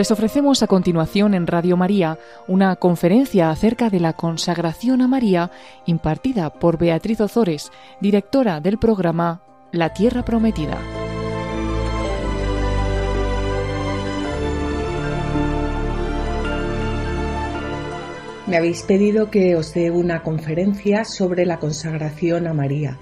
[0.00, 2.18] Les ofrecemos a continuación en Radio María
[2.48, 5.50] una conferencia acerca de la consagración a María
[5.84, 7.70] impartida por Beatriz Ozores,
[8.00, 9.42] directora del programa
[9.72, 10.78] La Tierra Prometida.
[18.46, 22.98] Me habéis pedido que os dé una conferencia sobre la consagración a María.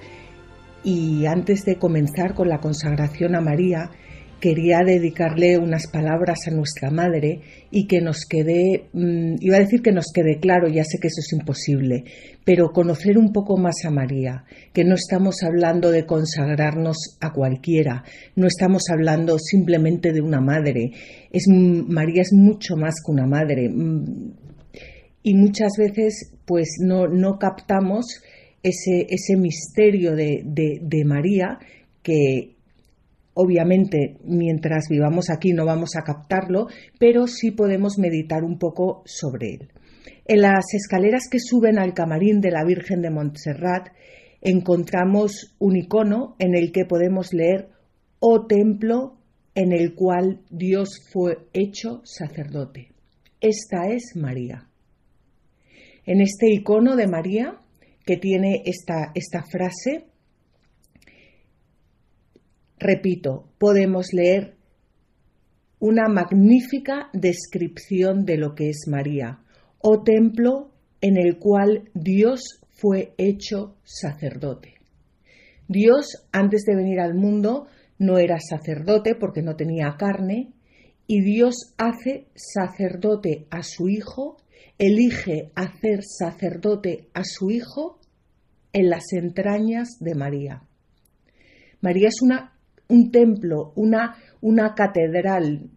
[0.82, 3.92] Y antes de comenzar con la consagración a María,
[4.40, 9.82] quería dedicarle unas palabras a nuestra madre y que nos quede, mm, iba a decir
[9.82, 12.04] que nos quede claro, ya sé que eso es imposible,
[12.44, 18.04] pero conocer un poco más a María, que no estamos hablando de consagrarnos a cualquiera,
[18.36, 20.92] no estamos hablando simplemente de una madre,
[21.30, 23.68] es, María es mucho más que una madre.
[23.68, 24.32] Mm,
[25.22, 28.22] y muchas veces pues no, no captamos
[28.62, 31.58] ese, ese misterio de, de, María
[32.02, 32.56] que
[33.40, 36.66] obviamente mientras vivamos aquí no vamos a captarlo,
[36.98, 39.68] pero sí podemos meditar un poco sobre él.
[40.26, 43.90] En las escaleras que suben al camarín de la Virgen de Montserrat
[44.40, 47.68] encontramos un icono en el que podemos leer
[48.18, 49.18] Oh templo
[49.54, 52.88] en el cual Dios fue hecho sacerdote.
[53.40, 54.66] Esta es María.
[56.04, 57.60] En este icono de María,
[58.04, 60.06] que tiene esta, esta frase,
[62.78, 64.56] repito, podemos leer
[65.80, 69.40] una magnífica descripción de lo que es María,
[69.78, 74.74] o templo en el cual Dios fue hecho sacerdote.
[75.68, 77.66] Dios, antes de venir al mundo,
[77.98, 80.52] no era sacerdote porque no tenía carne,
[81.06, 84.36] y Dios hace sacerdote a su Hijo
[84.78, 87.98] elige hacer sacerdote a su hijo
[88.72, 90.62] en las entrañas de María.
[91.80, 92.57] María es una,
[92.88, 95.70] un templo, una, una catedral.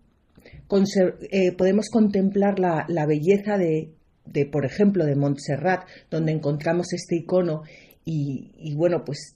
[1.31, 3.91] Eh, podemos contemplar la, belleza de,
[4.25, 7.63] de, por ejemplo, de Montserrat, donde encontramos este icono
[8.05, 9.35] y, bueno, pues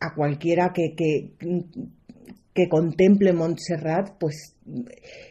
[0.00, 1.32] a cualquiera que, que,
[2.54, 4.54] que contemple Montserrat, pues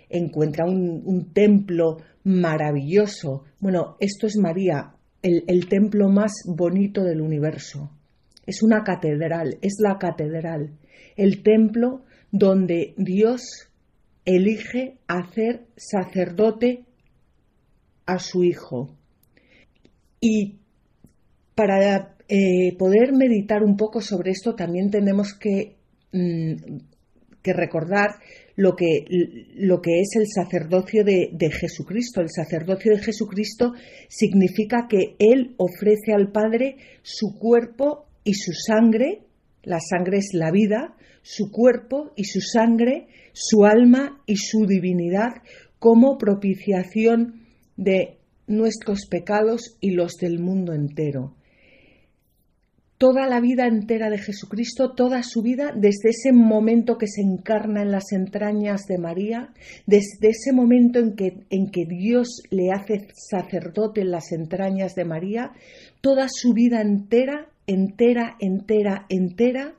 [0.10, 3.44] encuentra un, templo maravilloso.
[3.60, 7.92] Bueno, esto es María, el, el templo más bonito del universo.
[8.46, 10.72] Es una catedral, es la catedral,
[11.16, 13.42] el templo donde Dios
[14.26, 16.86] elige hacer sacerdote
[18.06, 18.96] a su hijo.
[20.20, 20.60] Y
[21.56, 25.76] para eh, poder meditar un poco sobre esto también tenemos que
[26.12, 26.56] mm,
[27.42, 28.20] que recordar
[28.56, 29.06] lo que,
[29.56, 32.22] lo que es el sacerdocio de, de, Jesucristo.
[32.22, 33.74] El sacerdocio de Jesucristo
[34.08, 39.22] significa que Él ofrece al Padre su cuerpo y su sangre,
[39.64, 45.42] la sangre es la vida, su cuerpo y su sangre, su alma y su divinidad
[45.80, 47.46] como propiciación
[47.76, 51.36] de nuestros pecados y los del mundo entero.
[52.98, 57.82] Toda la vida entera de Jesucristo, toda su vida, desde ese momento que se encarna
[57.82, 59.54] en las entrañas de María,
[59.88, 65.06] desde ese momento en que, en que Dios le hace sacerdote en las entrañas de
[65.06, 65.52] María,
[66.02, 69.76] toda su vida entera, entera, entera, entera,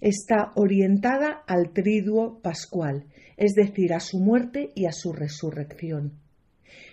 [0.00, 6.20] está orientada al triduo pascual, es decir, a su muerte y a su resurrección.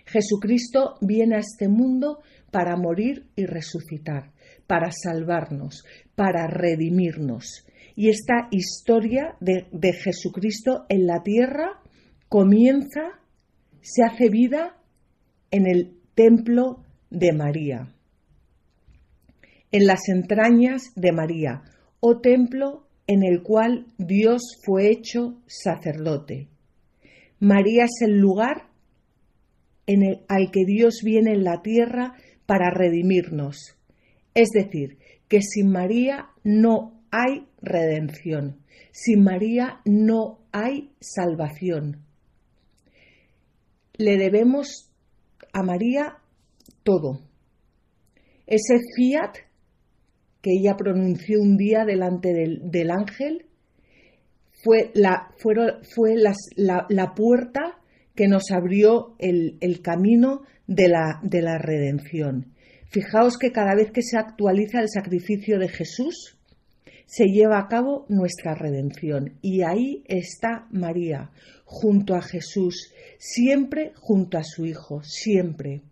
[0.06, 2.19] Jesucristo viene a este mundo
[2.52, 4.34] para morir y resucitar
[4.68, 5.84] para salvarnos,
[6.16, 7.66] para redimirnos.
[7.96, 11.81] Y esta historia de, Jesucristo en la tierra
[12.28, 13.19] comienza,
[13.81, 14.78] se hace vida
[15.52, 17.93] en el templo de María,
[19.74, 21.64] en las entrañas de María,
[22.00, 26.48] oh templo en el cual Dios fue hecho sacerdote.
[27.40, 28.70] María es el lugar
[30.28, 32.14] al que Dios viene en la tierra
[32.46, 33.75] para redimirnos,
[34.36, 38.60] es decir, que sin María no hay redención,
[38.92, 42.06] sin María no hay salvación.
[43.98, 44.92] Le debemos
[45.52, 46.18] a María
[46.84, 47.22] todo.
[48.46, 49.38] Ese fiat
[50.44, 53.45] que ella pronunció un día delante del, ángel
[54.51, 57.80] fue, la, fue la, puerta
[58.13, 62.54] que nos abrió el, camino de la, de la redención.
[62.90, 66.38] Fijaos que cada vez que se actualiza el sacrificio de Jesús,
[67.06, 69.38] se lleva a cabo nuestra redención.
[69.42, 71.31] Y ahí está María,
[71.63, 75.84] junto a Jesús, siempre junto a su Hijo, siempre.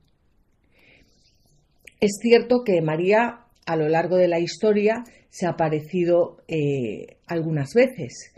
[2.01, 7.74] Es cierto que María a lo largo de la historia se ha aparecido eh, algunas
[7.74, 8.34] veces.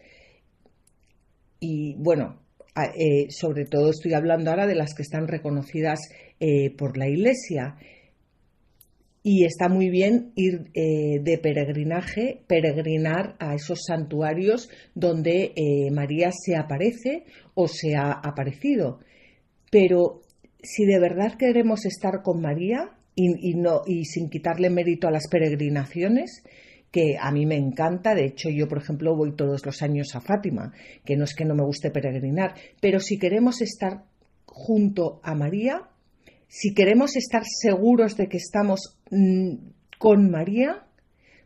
[1.60, 2.42] Y bueno,
[2.76, 6.00] eh, sobre todo estoy hablando ahora de las que están reconocidas
[6.40, 7.76] eh, por la Iglesia.
[9.26, 15.54] Y está muy bien ir de peregrinaje, peregrinar a esos santuarios donde
[15.94, 17.24] María se aparece
[17.54, 19.00] o se ha aparecido.
[19.72, 20.24] Pero
[20.62, 25.28] si de verdad queremos estar con María y, no, y sin quitarle mérito a las
[25.28, 26.44] peregrinaciones,
[26.92, 28.16] que a mí me encanta.
[28.16, 30.74] De hecho, yo, por ejemplo, voy todos los años a Fátima,
[31.06, 34.04] que no es que no me guste peregrinar, pero si queremos estar
[34.46, 35.90] junto a María,
[36.48, 39.56] si queremos estar seguros de que estamos mm,
[39.98, 40.86] con María,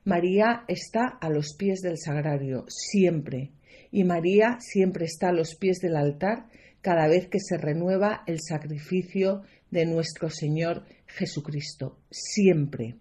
[0.04, 3.52] María está a los pies del sagrario, siempre.
[3.92, 6.48] Y María siempre está a los pies del altar
[6.82, 11.98] cada vez que se renueva el sacrificio de nuestro Señor Jesucristo.
[12.10, 12.96] Siempre,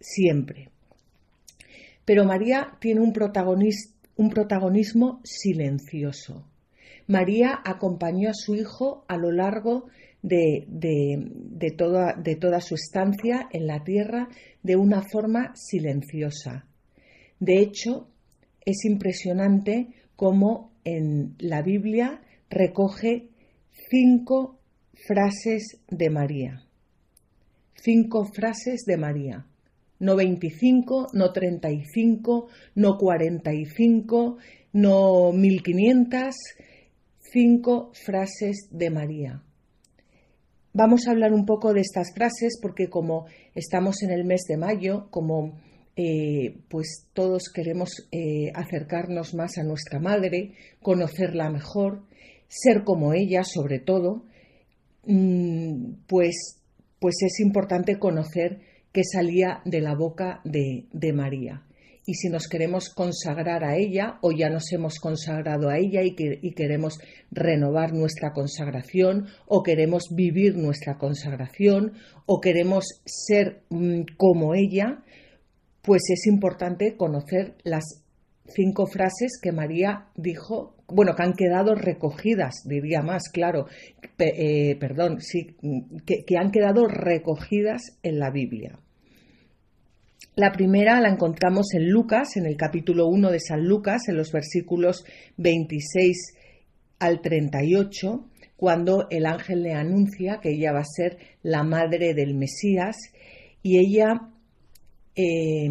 [0.00, 0.70] siempre.
[2.04, 6.46] Pero María tiene un, protagonismo silencioso.
[7.06, 9.86] María acompañó a su hijo a lo largo
[10.22, 10.66] de,
[11.76, 14.28] toda, de, toda, su estancia en la tierra
[14.62, 16.66] de una forma silenciosa.
[17.40, 18.08] De hecho,
[18.64, 23.28] es impresionante cómo en la Biblia recoge
[23.90, 24.58] cinco
[25.06, 26.63] frases de María.
[27.84, 29.46] Cinco frases de María
[30.04, 34.36] no 25, no 35, no 45,
[34.72, 36.34] no 1500,
[37.20, 39.42] cinco frases de María.
[40.72, 44.56] Vamos a hablar un poco de estas frases porque como estamos en el mes de
[44.56, 45.60] mayo, como
[45.96, 52.02] eh, pues todos queremos eh, acercarnos más a nuestra madre, conocerla mejor,
[52.48, 54.24] ser como ella sobre todo,
[55.06, 56.63] mm, pues,
[56.98, 58.60] pues es importante conocer
[58.92, 61.62] que salía de la boca de, María.
[62.06, 66.14] Y si nos queremos consagrar a ella o ya nos hemos consagrado a ella y,
[66.16, 66.98] y queremos
[67.30, 71.94] renovar nuestra consagración o queremos vivir nuestra consagración
[72.26, 75.02] o queremos ser mm, como ella,
[75.82, 78.03] pues es importante conocer las
[78.46, 83.66] cinco frases que María dijo, bueno, que han quedado recogidas, diría más, claro,
[84.18, 85.56] eh, perdón, sí,
[86.04, 88.78] que han quedado recogidas en la Biblia.
[90.36, 94.32] La primera la encontramos en Lucas, en el capítulo 1 de San Lucas, en los
[94.32, 95.04] versículos
[95.36, 96.34] 26
[96.98, 102.34] al 38, cuando el ángel le anuncia que ella va a ser la madre del
[102.34, 102.96] Mesías
[103.62, 104.28] y ella
[105.14, 105.70] eh,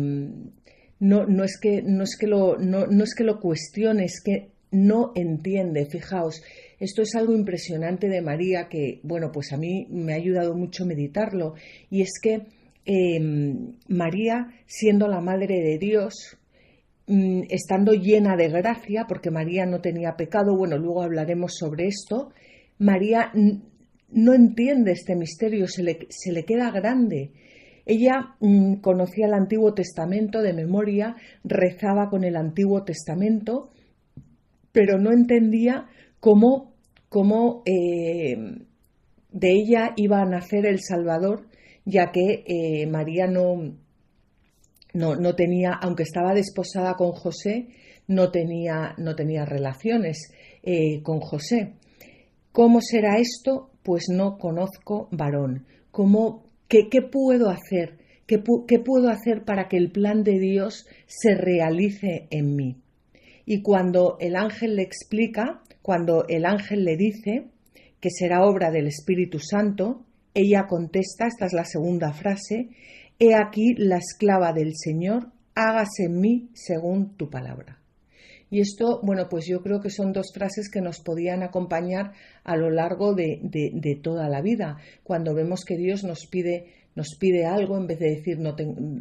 [0.99, 4.21] no, no, es que, no, es que lo, no, no es que lo cuestione, es
[4.23, 5.85] que no entiende.
[5.85, 6.41] Fijaos,
[6.79, 10.85] esto es algo impresionante de María que, bueno, pues a mí me ha ayudado mucho
[10.85, 11.55] meditarlo
[11.89, 12.41] y es que
[12.85, 16.37] Em, María, siendo la Madre de Dios,
[17.07, 22.31] mm, estando llena de gracia, porque María no tenía pecado, bueno, luego hablaremos sobre esto,
[22.79, 23.31] María
[24.09, 27.31] no entiende este misterio, se le, se le queda grande.
[27.85, 33.71] Ella mm, conocía el Antiguo Testamento de memoria, rezaba con el Antiguo Testamento,
[34.71, 35.87] pero no entendía
[36.19, 36.73] cómo,
[37.09, 38.35] cómo eh,
[39.31, 41.47] de ella iba a nacer el Salvador
[41.85, 43.75] ya que eh, María no,
[44.93, 47.67] no, tenía, aunque estaba desposada con José,
[48.07, 51.73] no tenía, no tenía relaciones eh, con José.
[52.51, 53.71] ¿Cómo será esto?
[53.81, 55.65] Pues no conozco varón.
[55.91, 56.42] ¿Cómo,
[56.89, 57.97] qué, puedo hacer?
[58.25, 62.77] ¿Qué, ¿Qué puedo hacer para que el plan de Dios se realice en mí?
[63.45, 67.47] Y cuando el ángel le explica, cuando el ángel le dice
[67.99, 72.69] que será obra del Espíritu Santo, ella contesta, esta es la segunda frase,
[73.19, 77.82] He aquí la esclava del Señor, hágase en mí según tu palabra.
[78.53, 82.11] Y esto, bueno, pues yo creo que son dos frases que nos podían acompañar
[82.43, 84.77] a lo largo de, toda la vida.
[85.01, 88.55] Cuando vemos que Dios nos pide, nos pide algo, en vez de decir, no,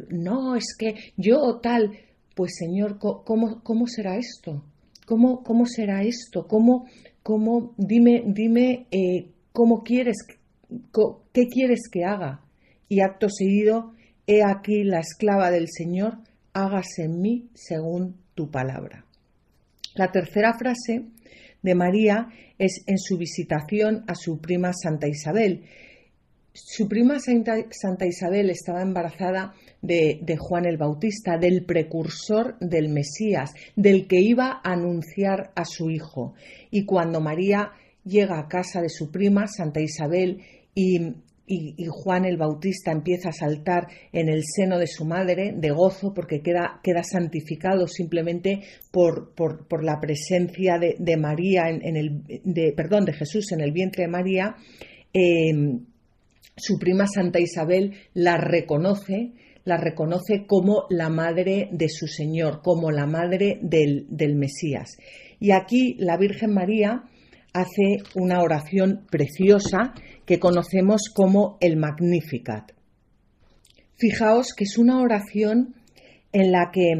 [0.09, 1.91] no es que yo tal,
[2.33, 4.63] pues Señor, ¿cómo, cómo será esto?
[5.05, 6.47] ¿Cómo, cómo será esto?
[6.47, 6.87] ¿Cómo,
[7.21, 10.17] cómo, dime, dime eh, cómo quieres
[11.31, 12.41] ¿qué quieres que haga?
[12.89, 13.93] Y acto seguido,
[14.25, 16.17] he aquí la esclava del Señor,
[16.53, 19.05] hágase en mí según tu palabra.
[19.95, 21.05] La tercera frase
[21.61, 25.63] de María es en su visitación a su prima Santa Isabel.
[26.51, 33.53] Su prima Santa Isabel estaba embarazada de, de, Juan el Bautista, del precursor del Mesías,
[33.75, 36.35] del que iba a anunciar a su hijo.
[36.69, 37.71] Y cuando María
[38.03, 40.41] llega a casa de su prima Santa Isabel
[40.75, 45.71] y y, Juan el Bautista empieza a saltar en el seno de su madre de
[45.71, 52.73] gozo porque queda, queda santificado simplemente por, por, la presencia de, María en, el de,
[52.75, 54.55] perdón de Jesús en el vientre de María
[55.11, 55.85] em,
[56.55, 59.33] su prima Santa Isabel la reconoce
[59.65, 64.97] la reconoce como la madre de su Señor, como la madre del, del Mesías.
[65.39, 67.03] Y aquí la Virgen María
[67.53, 69.93] hace una oración preciosa
[70.25, 72.71] que conocemos como el Magnificat.
[73.95, 75.75] Fijaos que es una oración
[76.31, 76.91] en la que,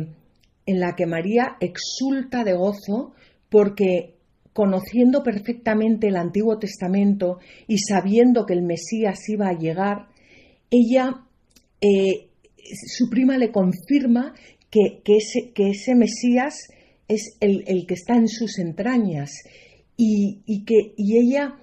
[0.65, 3.13] en la que María exulta de gozo
[3.49, 4.13] porque
[4.53, 10.07] conociendo perfectamente el Antiguo Testamento y sabiendo que el Mesías iba a llegar,
[10.69, 11.23] ella,
[11.81, 14.33] eh, su prima le confirma
[14.69, 16.55] que, ese, que ese, Mesías
[17.07, 19.31] es el, el, que está en sus entrañas
[19.97, 21.55] y, que, y ella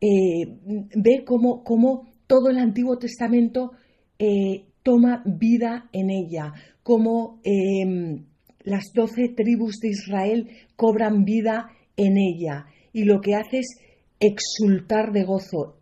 [0.00, 0.58] eh,
[0.94, 3.72] ve cómo, todo el Antiguo Testamento
[4.18, 8.24] eh, toma vida en ella, cómo em,
[8.64, 13.78] las doce tribus de Israel cobran vida en ella y lo que hace es
[14.20, 15.76] exultar de gozo.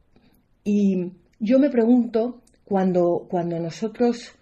[0.65, 4.33] Y yo me pregunto, cuando, cuando nosotros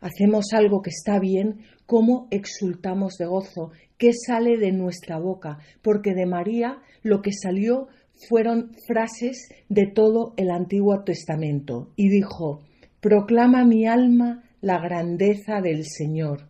[0.00, 6.14] hacemos algo que está bien, cómo exultamos de gozo, qué sale de nuestra boca, porque
[6.14, 7.88] de María lo que salió
[8.28, 12.60] fueron frases de todo el Antiguo Testamento, y dijo,
[13.00, 16.48] Proclama mi alma la grandeza del Señor.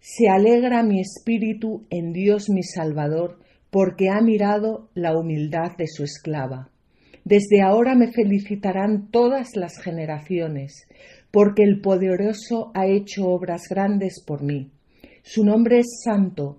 [0.00, 3.38] Se alegra mi espíritu en Dios mi Salvador,
[3.70, 6.70] porque ha mirado la humildad de su esclava.
[7.24, 10.86] Desde ahora me felicitarán todas las generaciones,
[11.30, 14.70] porque el poderoso ha hecho obras grandes por mí.
[15.22, 16.58] Su nombre es santo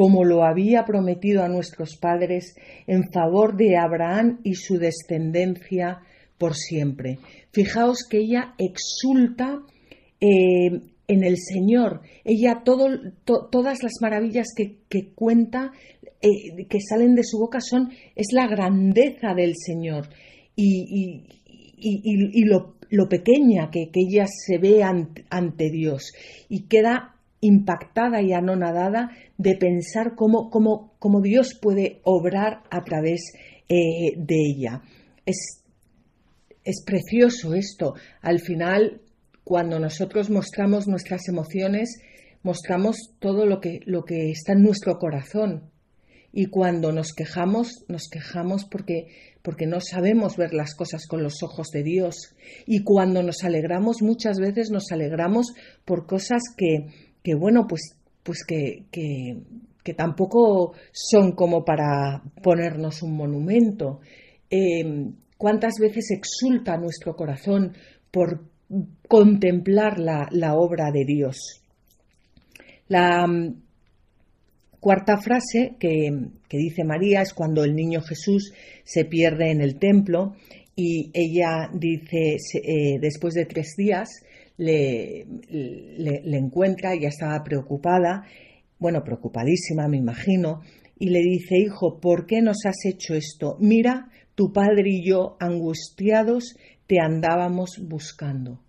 [0.00, 2.54] como lo había prometido a nuestros padres
[2.86, 5.98] en favor de Abraham y su descendencia
[6.38, 7.18] por siempre.
[7.52, 9.60] Fijaos que ella exulta
[10.18, 10.70] eh,
[11.06, 12.00] en el Señor.
[12.24, 15.72] Ella todas las maravillas que, cuenta,
[16.22, 20.08] eh, que salen de su boca son, es la grandeza del Señor.
[20.56, 21.26] y,
[21.76, 26.12] y lo lo pequeña que, ella se ve ante, Dios
[26.48, 33.32] y queda impactada y anonadada de pensar cómo, cómo, Dios puede obrar a través
[33.68, 34.82] eh, de ella.
[35.24, 35.62] Es,
[36.64, 37.94] es precioso esto.
[38.20, 39.00] Al final,
[39.44, 42.00] cuando nosotros mostramos nuestras emociones,
[42.42, 45.70] mostramos todo lo que, lo que está en nuestro corazón.
[46.32, 49.08] Y cuando nos quejamos, nos quejamos porque
[49.42, 52.34] porque no sabemos ver las cosas con los ojos de Dios.
[52.66, 55.46] Y cuando nos alegramos, muchas veces nos alegramos
[55.84, 59.36] por cosas que, que bueno, pues, pues que, que,
[59.96, 64.00] tampoco son como para ponernos un monumento.
[64.48, 67.72] Em, ¿Cuántas veces exulta nuestro corazón
[68.12, 68.44] por
[69.08, 71.60] contemplar la, la obra de Dios?
[72.86, 73.26] La,
[74.80, 76.10] Cuarta frase que,
[76.50, 80.36] dice María es cuando el niño Jesús se pierde en el templo
[80.74, 84.08] y ella dice, eh, después de tres días,
[84.64, 88.24] le, encuentra, ya estaba preocupada,
[88.78, 90.60] bueno, preocupadísima, me imagino,
[90.98, 93.56] y le dice, hijo, ¿por qué nos has hecho esto?
[93.60, 98.60] Mira, tu padre y yo, angustiados, te andábamos buscando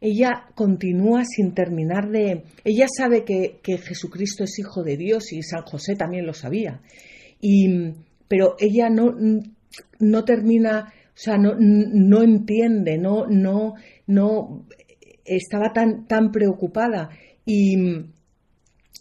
[0.00, 2.44] ella continúa sin terminar de...
[2.64, 6.80] Ella sabe que, Jesucristo es hijo de Dios y San José también lo sabía.
[7.40, 7.92] Y,
[8.28, 9.14] pero ella no,
[9.98, 13.72] no termina, o sea, no, no entiende, no, no,
[14.06, 14.66] no
[15.24, 17.08] estaba tan, tan preocupada
[17.46, 17.74] y,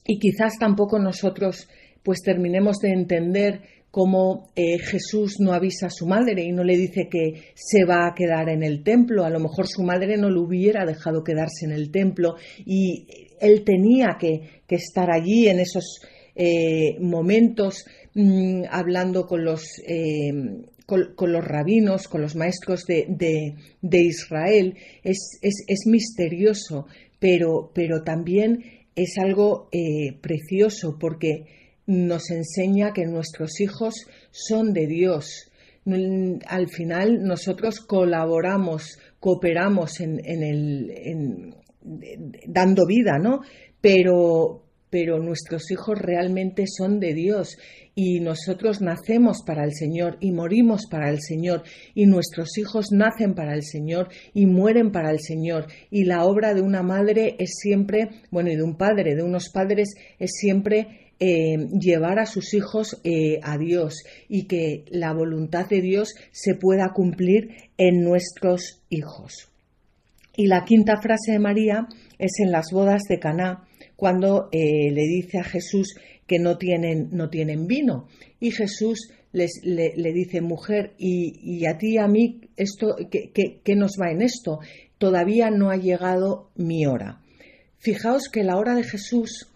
[0.06, 1.68] y quizás tampoco nosotros
[2.04, 6.78] pues terminemos de entender cómo eh, Jesús no avisa a su madre y no le
[6.78, 9.26] dice que se va a quedar en el templo.
[9.26, 13.08] A lo mejor su madre no lo hubiera dejado quedarse en el templo y
[13.42, 16.02] él tenía que, estar allí en esos
[16.36, 20.32] eh, momentos mm, hablando con los, eh,
[20.86, 24.76] con, los rabinos, con los maestros de, Israel.
[25.04, 26.88] Es, es, misterioso,
[27.20, 28.64] pero, pero también
[28.96, 29.70] es algo
[30.22, 31.46] precioso porque
[31.88, 33.94] nos enseña que nuestros hijos
[34.32, 35.52] son de Dios.
[36.48, 41.56] Al final nosotros colaboramos cooperamos en, el,
[42.46, 43.40] dando vida, ¿no?
[43.82, 44.62] Pero,
[44.92, 47.58] pero nuestros hijos realmente son de Dios
[47.96, 53.34] y nosotros nacemos para el Señor y morimos para el Señor y nuestros hijos nacen
[53.34, 57.56] para el Señor y mueren para el Señor y la obra de una madre es
[57.56, 62.54] siempre, bueno, y de un padre, de unos padres es siempre eh, llevar a sus
[62.54, 68.82] hijos eh, a Dios y que la voluntad de Dios se pueda cumplir en nuestros
[68.90, 69.50] hijos.
[70.36, 71.88] Y la quinta frase de María
[72.20, 73.64] es en las bodas de Caná,
[73.96, 75.96] cuando eh, le dice a Jesús
[76.28, 78.08] que no tienen, no tienen vino.
[78.40, 83.94] Y Jesús les, le, dice, mujer, y, a ti y a mí, esto, ¿qué, nos
[84.02, 84.60] va en esto?
[84.98, 87.22] Todavía no ha llegado mi hora.
[87.78, 89.52] Fijaos que la hora de Jesús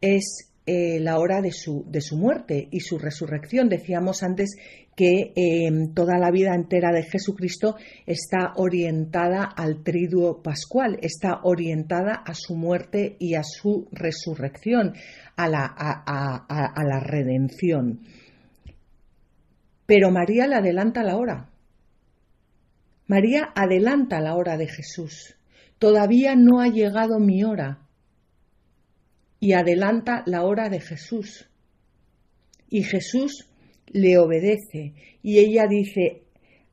[0.00, 3.68] es eh, la hora de su, de su, muerte y su resurrección.
[3.68, 4.54] Decíamos antes
[4.94, 7.74] que em, toda la vida entera de Jesucristo
[8.06, 14.94] está orientada al triduo pascual, está orientada a su muerte y a su resurrección,
[15.34, 18.02] a la, a la redención.
[19.86, 21.50] Pero María le adelanta la hora.
[23.08, 25.34] María adelanta la hora de Jesús.
[25.80, 27.89] Todavía no ha llegado mi hora.
[29.40, 31.48] Y adelanta la hora de Jesús.
[32.68, 33.48] Y Jesús
[33.86, 36.22] le obedece y ella dice,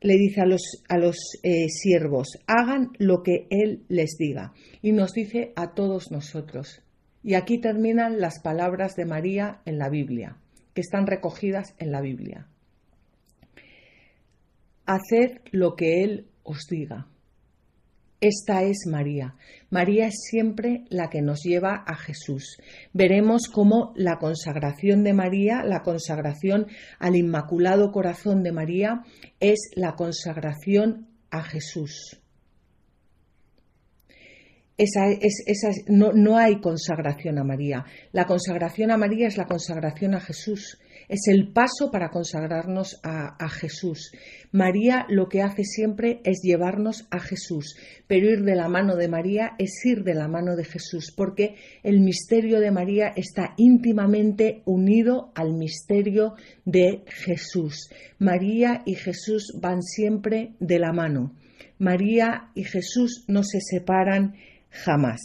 [0.02, 4.54] le dice a los, a los eh, siervos, hagan lo que Él les diga.
[4.82, 6.82] Y nos dice a todos nosotros.
[7.24, 10.38] Y aquí terminan las palabras de María en la Biblia,
[10.74, 12.48] que están recogidas en la Biblia.
[14.86, 17.08] Haced lo que Él os diga.
[18.22, 19.36] Esta es María.
[19.70, 22.58] María es siempre la que nos lleva a Jesús.
[22.94, 26.68] Veremos cómo la consagración de María, la consagración
[27.00, 29.04] al Inmaculado Corazón de María,
[29.40, 32.22] es la consagración a Jesús.
[34.78, 35.44] Esa, es,
[35.88, 37.84] no, no hay consagración a María.
[38.12, 40.78] La consagración a María es la consagración a Jesús
[41.10, 44.12] es el paso para consagrarnos a, Jesús.
[44.52, 49.08] María lo que hace siempre es llevarnos a Jesús, pero ir de la mano de
[49.08, 54.64] María es ir de la mano de Jesús, porque el misterio de María está íntimamente
[54.66, 56.34] unido al misterio
[56.66, 57.90] de Jesús.
[58.20, 61.34] María y Jesús van siempre de la mano.
[61.80, 64.36] María y Jesús no se separan
[64.70, 65.22] jamás.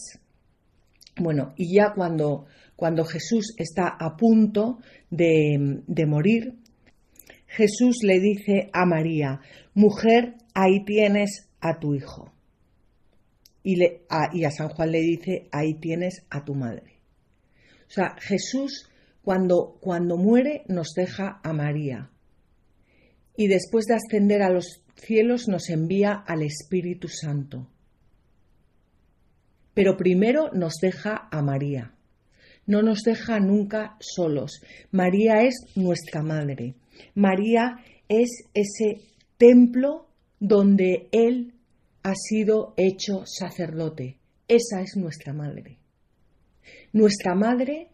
[1.17, 2.47] Bueno, y ya cuando
[2.83, 6.59] cuando Jesús está a punto de, morir,
[7.47, 9.39] Jesús le dice a María,
[9.73, 12.33] mujer, ahí tienes a tu hijo.
[13.63, 16.99] Y, a, y, a, San Juan le dice, ahí tienes a tu madre.
[17.87, 18.91] O sea, Jesús
[19.23, 22.11] cuando, cuando muere nos deja a María.
[23.37, 27.71] Y después de ascender a los cielos nos envía al Espíritu Santo.
[29.73, 31.95] Pero primero nos deja a María
[32.67, 34.61] no nos deja nunca solos.
[34.91, 36.75] María es nuestra madre.
[37.15, 37.77] María
[38.09, 39.01] es ese
[39.37, 41.55] templo donde Él
[42.03, 44.19] ha sido hecho sacerdote.
[44.49, 45.79] Esa es nuestra madre.
[46.93, 47.89] Nuestra madre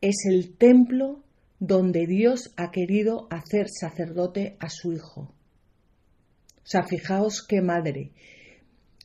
[0.00, 1.22] es el templo
[1.58, 5.20] donde Dios ha querido hacer sacerdote a su hijo.
[5.20, 8.12] O sea, fijaos qué madre.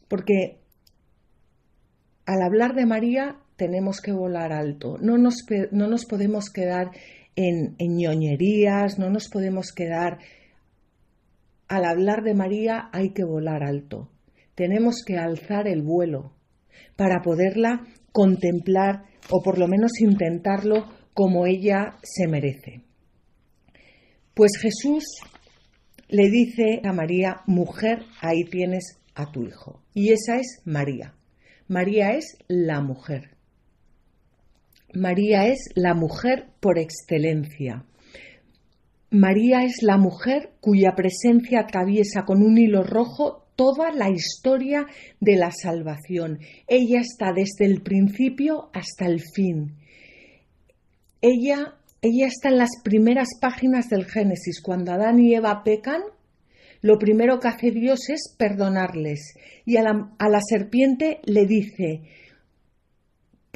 [0.07, 0.59] Porque
[2.25, 4.97] al hablar de María tenemos que volar alto.
[5.01, 6.91] No nos, no nos podemos quedar
[7.35, 10.17] en, en ñoñerías, no nos podemos quedar...
[11.67, 14.09] Al hablar de María hay que volar alto.
[14.55, 16.31] Tenemos que alzar el vuelo
[16.95, 22.81] para poderla contemplar o por lo menos intentarlo como ella se merece.
[24.33, 25.03] Pues Jesús
[26.07, 29.83] le dice a María, mujer, ahí tienes a tu hijo.
[29.93, 31.13] Y esa es María.
[31.67, 33.38] María es la mujer.
[34.93, 37.85] María es la mujer por excelencia.
[39.11, 44.85] María es la mujer cuya presencia atraviesa con un hilo rojo toda la historia
[45.19, 46.39] de la salvación.
[46.67, 49.75] Ella está desde el principio hasta el fin.
[51.21, 54.61] Ella, ella está en las primeras páginas del Génesis.
[54.61, 56.01] Cuando Adán y Eva pecan,
[56.81, 59.33] lo primero que hace Dios es perdonarles.
[59.65, 62.03] Y a la, a la serpiente le dice,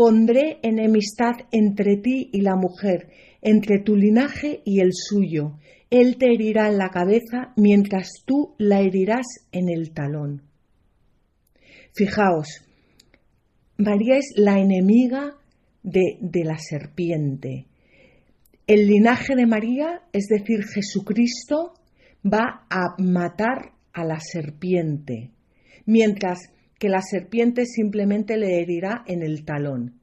[0.04, 3.08] Pondré enemistad entre ti y la mujer,
[3.42, 5.60] entre tu linaje y el suyo.
[5.89, 10.42] Él te herirá en la cabeza mientras tú la herirás en el talón.
[11.94, 12.50] Fijaos,
[13.78, 15.38] María es la enemiga
[15.84, 17.68] de, de la serpiente.
[18.68, 21.76] El linaje de María, es decir, Jesucristo,
[22.26, 25.32] va a matar a la serpiente.
[25.86, 26.39] mientras
[26.84, 30.02] que la serpiente simplemente le herirá en el talón.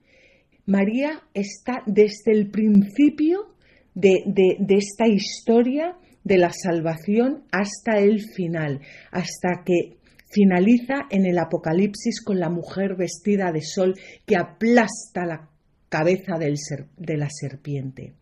[0.65, 3.55] María está desde el principio
[3.95, 4.25] de,
[4.71, 8.81] esta historia de la salvación hasta el final,
[9.13, 9.99] hasta que
[10.33, 13.93] finaliza en el Apocalipsis con la mujer vestida de sol
[14.25, 15.51] que aplasta la
[15.91, 18.15] cabeza de la serpiente.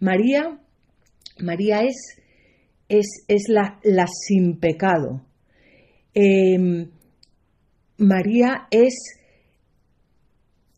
[0.00, 0.58] María,
[1.38, 2.16] María es,
[2.88, 5.24] es, la, sin pecado.
[6.12, 6.90] Em,
[8.00, 8.94] María es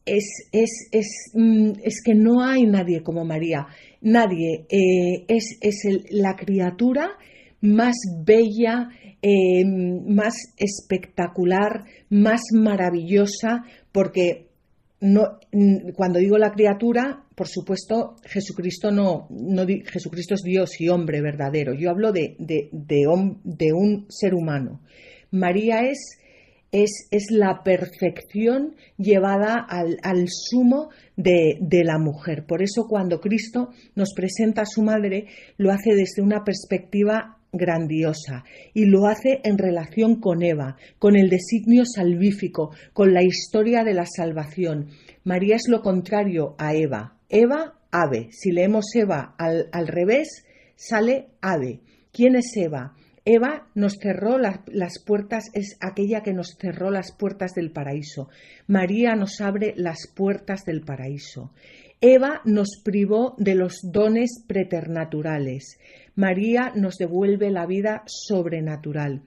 [0.04, 3.66] es, es, mm, es, que no hay nadie como María.
[4.00, 4.66] Nadie.
[4.68, 5.58] Eh, es,
[6.10, 7.12] la criatura
[7.60, 8.88] más bella,
[9.22, 14.48] eh, más espectacular, más maravillosa, porque
[15.00, 15.38] no,
[15.94, 21.74] cuando digo la criatura, por supuesto, Jesucristo no, no Jesucristo es Dios y hombre verdadero.
[21.74, 24.80] Yo hablo de, de, de un ser humano.
[25.30, 26.18] María es
[26.72, 32.46] es, la perfección llevada al, sumo de, la mujer.
[32.46, 35.26] Por eso cuando Cristo nos presenta a su madre,
[35.58, 41.28] lo hace desde una perspectiva grandiosa y lo hace en relación con Eva, con el
[41.28, 44.88] designio salvífico, con la historia de la salvación.
[45.24, 47.18] María es lo contrario a Eva.
[47.28, 48.28] Eva, ave.
[48.30, 50.44] Si leemos Eva al, al revés,
[50.76, 51.80] sale ave.
[52.10, 52.94] ¿Quién es Eva?
[53.24, 58.28] Eva nos cerró las puertas, es aquella que nos cerró las puertas del paraíso.
[58.66, 61.52] María nos abre las puertas del paraíso.
[62.00, 65.78] Eva nos privó de los dones preternaturales.
[66.16, 69.22] María nos devuelve la vida sobrenatural.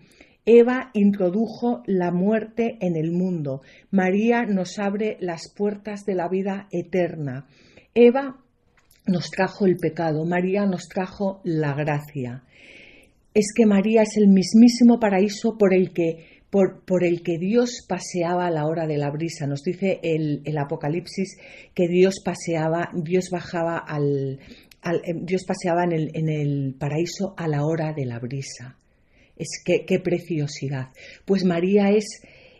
[0.45, 3.61] Eva introdujo la muerte en el mundo.
[3.91, 7.47] María nos abre las puertas de la vida eterna.
[7.93, 8.41] Eva
[9.07, 10.25] nos trajo el pecado.
[10.25, 12.43] María nos trajo la gracia
[13.35, 18.47] es que María es el mismísimo paraíso por el que, por, el que Dios paseaba
[18.47, 19.45] a la hora de la brisa.
[19.45, 21.37] Nos dice el, Apocalipsis
[21.73, 24.39] que Dios paseaba, Dios bajaba al,
[25.03, 28.77] em, Dios paseaba en el, en el, paraíso a la hora de la brisa.
[29.35, 30.91] Es que qué preciosidad.
[31.25, 32.05] Pues María es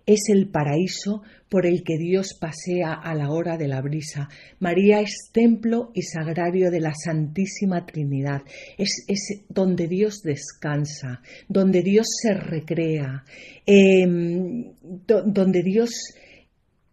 [0.06, 4.30] es el paraíso por el que Dios pasea a la hora de la brisa.
[4.60, 8.42] María es templo y sagrario de la Santísima Trinidad.
[8.78, 9.06] Es,
[9.50, 13.24] donde Dios descansa, donde Dios se recrea,
[13.66, 15.92] em, donde Dios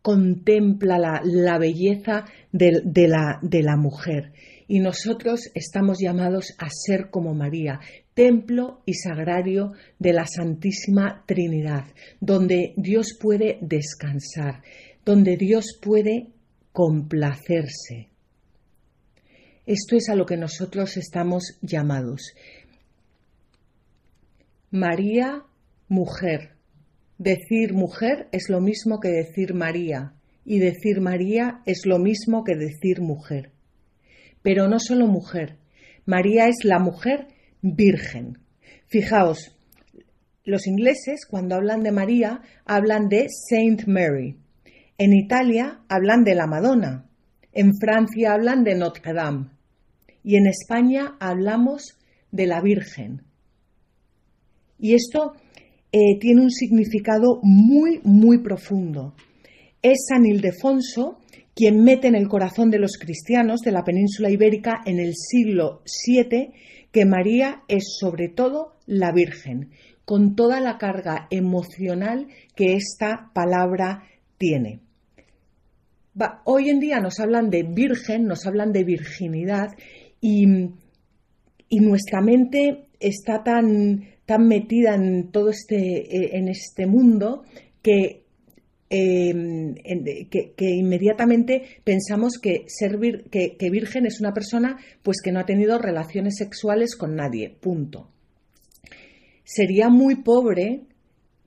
[0.00, 4.32] contempla la, belleza de, la, de la mujer.
[4.72, 7.78] Y nosotros estamos llamados a ser como María,
[8.14, 11.84] templo y sagrario de la Santísima Trinidad,
[12.22, 14.62] donde Dios puede descansar,
[15.04, 16.28] donde Dios puede
[16.72, 18.08] complacerse.
[19.66, 22.32] Esto es a lo que nosotros estamos llamados.
[24.70, 25.42] María,
[25.88, 26.52] mujer.
[27.18, 30.14] Decir mujer es lo mismo que decir María,
[30.46, 33.51] y decir María es lo mismo que decir mujer.
[34.42, 35.58] Pero no solo mujer.
[36.04, 37.28] María es la mujer
[37.60, 38.38] virgen.
[38.88, 39.56] Fijaos,
[40.44, 44.36] los ingleses cuando hablan de María hablan de Saint Mary.
[44.98, 47.08] En Italia hablan de la Madonna.
[47.52, 49.50] En Francia hablan de Notre Dame.
[50.24, 51.98] Y en España hablamos
[52.30, 53.22] de la Virgen.
[54.78, 55.34] Y esto
[55.92, 59.14] eh, tiene un significado muy, muy profundo.
[59.80, 61.20] Es San Ildefonso
[61.54, 65.82] quien mete en el corazón de los cristianos de la península ibérica en el siglo
[66.06, 66.52] VII
[66.90, 69.70] que María es sobre todo la Virgen,
[70.04, 74.04] con toda la carga emocional que esta palabra
[74.38, 74.80] tiene.
[76.44, 79.68] hoy en día nos hablan de virgen, nos hablan de virginidad
[80.20, 80.46] y,
[81.70, 87.44] nuestra mente está tan, tan metida en todo este, eh, en este mundo
[87.80, 88.21] que
[88.94, 89.74] Em,
[90.28, 92.66] que, inmediatamente pensamos que,
[93.70, 98.10] virgen es una persona pues que no ha tenido relaciones sexuales con nadie, punto.
[99.44, 100.82] Sería muy pobre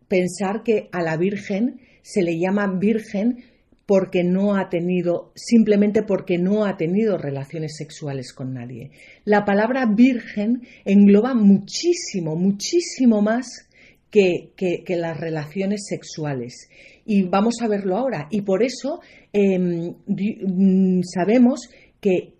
[0.08, 3.43] pensar que a la virgen se le llama virgen
[3.86, 8.89] porque no ha tenido, simplemente porque no ha tenido relaciones sexuales con nadie.
[9.23, 13.69] La palabra virgen engloba muchísimo, muchísimo más
[14.10, 16.69] que, que las relaciones sexuales
[17.05, 18.27] y vamos a verlo ahora.
[18.31, 18.99] Y por eso
[19.31, 21.69] em, mm, sabemos
[22.01, 22.33] que,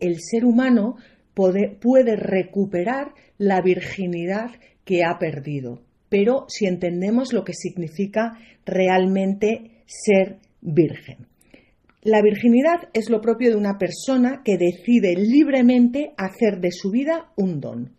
[0.00, 0.96] el ser humano
[1.34, 4.50] puede recuperar la virginidad
[4.86, 5.82] que ha perdido.
[6.08, 11.26] Pero si entendemos lo que significa realmente ser virgen.
[12.02, 17.32] La virginidad es lo propio de una persona que decide libremente hacer de su vida
[17.36, 17.97] un don.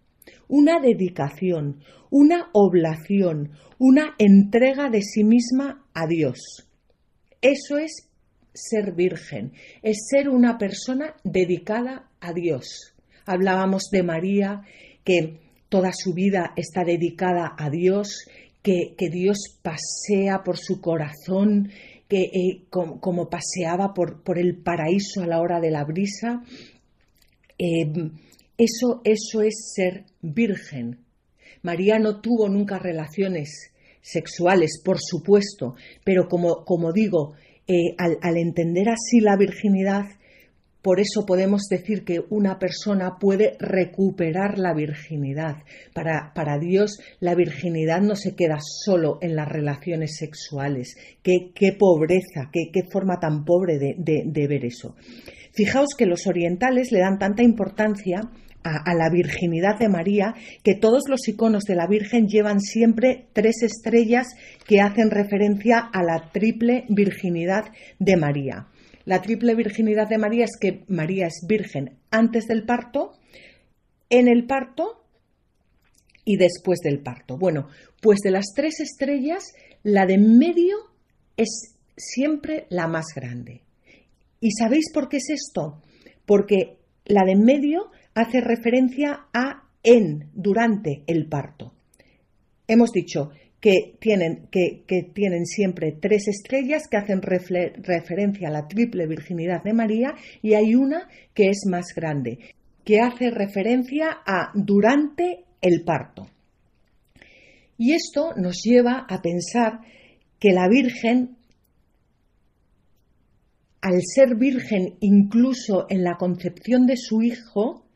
[0.49, 6.67] Una dedicación, una oblación, una entrega de sí misma a Dios.
[7.41, 8.09] Eso es
[8.53, 12.93] ser virgen, es ser una persona dedicada a Dios.
[13.25, 14.63] Hablábamos de María,
[15.05, 18.25] que toda su vida está dedicada a Dios,
[18.61, 21.69] que, Dios pasea por su corazón,
[22.07, 26.43] que eh, como, paseaba por, por, el paraíso a la hora de la brisa.
[27.57, 28.11] Em,
[28.59, 30.99] eso, eso es ser virgen.
[31.61, 37.35] María no tuvo nunca relaciones sexuales, por supuesto, pero como, como digo,
[37.67, 40.05] eh, al, entender así la virginidad,
[40.81, 45.63] por eso podemos decir que una persona puede recuperar la virginidad.
[45.93, 50.97] Para, para, Dios la virginidad no se queda solo en las relaciones sexuales.
[51.23, 54.95] Qué, qué pobreza, qué, qué, forma tan pobre de, de, ver eso.
[55.53, 58.21] Fijaos que los orientales le dan tanta importancia
[58.63, 63.63] a, la virginidad de María que todos los iconos de la Virgen llevan siempre tres
[63.63, 64.27] estrellas
[64.67, 68.67] que hacen referencia a la triple virginidad de María.
[69.05, 73.13] La triple virginidad de María es que María es virgen antes del parto,
[74.09, 75.03] en el parto
[76.25, 77.37] y después del parto.
[77.37, 77.69] Bueno,
[78.01, 79.43] pues de las tres estrellas,
[79.83, 80.77] la de medio
[81.37, 83.61] es siempre la más grande.
[84.39, 85.81] ¿Y sabéis por qué es esto?
[86.25, 91.73] Porque la de medio hace referencia a en, durante el parto.
[92.67, 99.05] Hemos dicho que tienen, que, tienen siempre tres estrellas que hacen referencia a la triple
[99.05, 102.39] virginidad de María y hay una que es más grande,
[102.85, 106.27] que hace referencia a durante el parto.
[107.77, 109.81] Y esto nos lleva a pensar
[110.39, 111.37] que la Virgen,
[113.81, 117.88] al ser virgen incluso en la concepción de su hijo,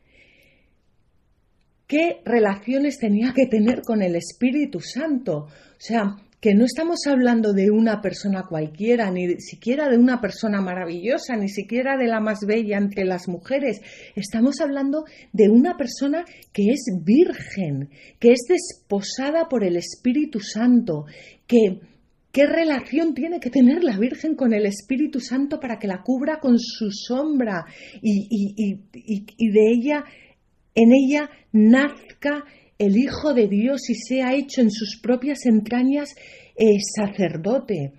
[1.94, 5.46] qué relaciones tenía que tener con el Espíritu Santo.
[5.46, 10.60] O sea, que no estamos hablando de una persona cualquiera, ni siquiera de una persona
[10.60, 13.80] maravillosa, ni siquiera de la más bella entre las mujeres.
[14.16, 21.04] Estamos hablando de una persona que es virgen, que es desposada por el Espíritu Santo.
[21.46, 21.78] ¿Qué
[22.44, 26.58] relación tiene que tener la Virgen con el Espíritu Santo para que la cubra con
[26.58, 27.64] su sombra
[28.02, 30.04] y, y de ella
[30.74, 32.44] en ella nazca
[32.78, 36.14] el Hijo de Dios y sea hecho en sus propias entrañas
[36.56, 37.92] eh, sacerdote.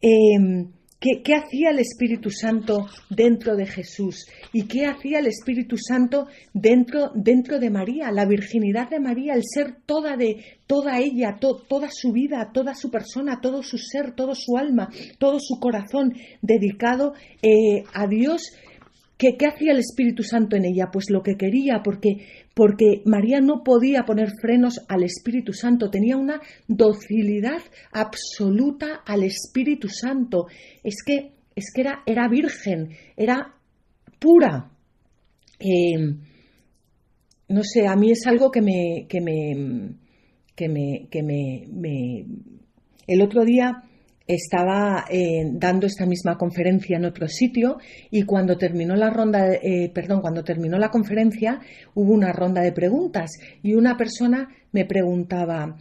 [0.00, 4.26] Em, ¿qué, hacía el Espíritu Santo dentro de Jesús?
[4.52, 8.12] ¿Y qué hacía el Espíritu Santo dentro, dentro de María?
[8.12, 12.90] La virginidad de María, el ser toda de toda ella, toda su vida, toda su
[12.90, 18.52] persona, todo su ser, todo su alma, todo su corazón dedicado eh, a Dios
[19.22, 20.88] ¿Qué, hacía el Espíritu Santo en ella?
[20.92, 26.16] Pues lo que quería, porque, porque María no podía poner frenos al Espíritu Santo, tenía
[26.16, 30.46] una docilidad absoluta al Espíritu Santo.
[30.82, 33.54] Es que, es que era, era virgen, era
[34.18, 34.72] pura.
[35.60, 36.16] Eh,
[37.48, 39.94] no sé, a mí es algo que me, que me,
[40.56, 42.26] que me, que me
[43.06, 43.84] el otro día
[44.34, 47.78] estaba eh, dando esta misma conferencia en otro sitio
[48.10, 51.60] y cuando terminó la ronda, eh, perdón, cuando terminó la conferencia
[51.94, 53.30] hubo una ronda de preguntas
[53.62, 55.76] y una persona me preguntaba,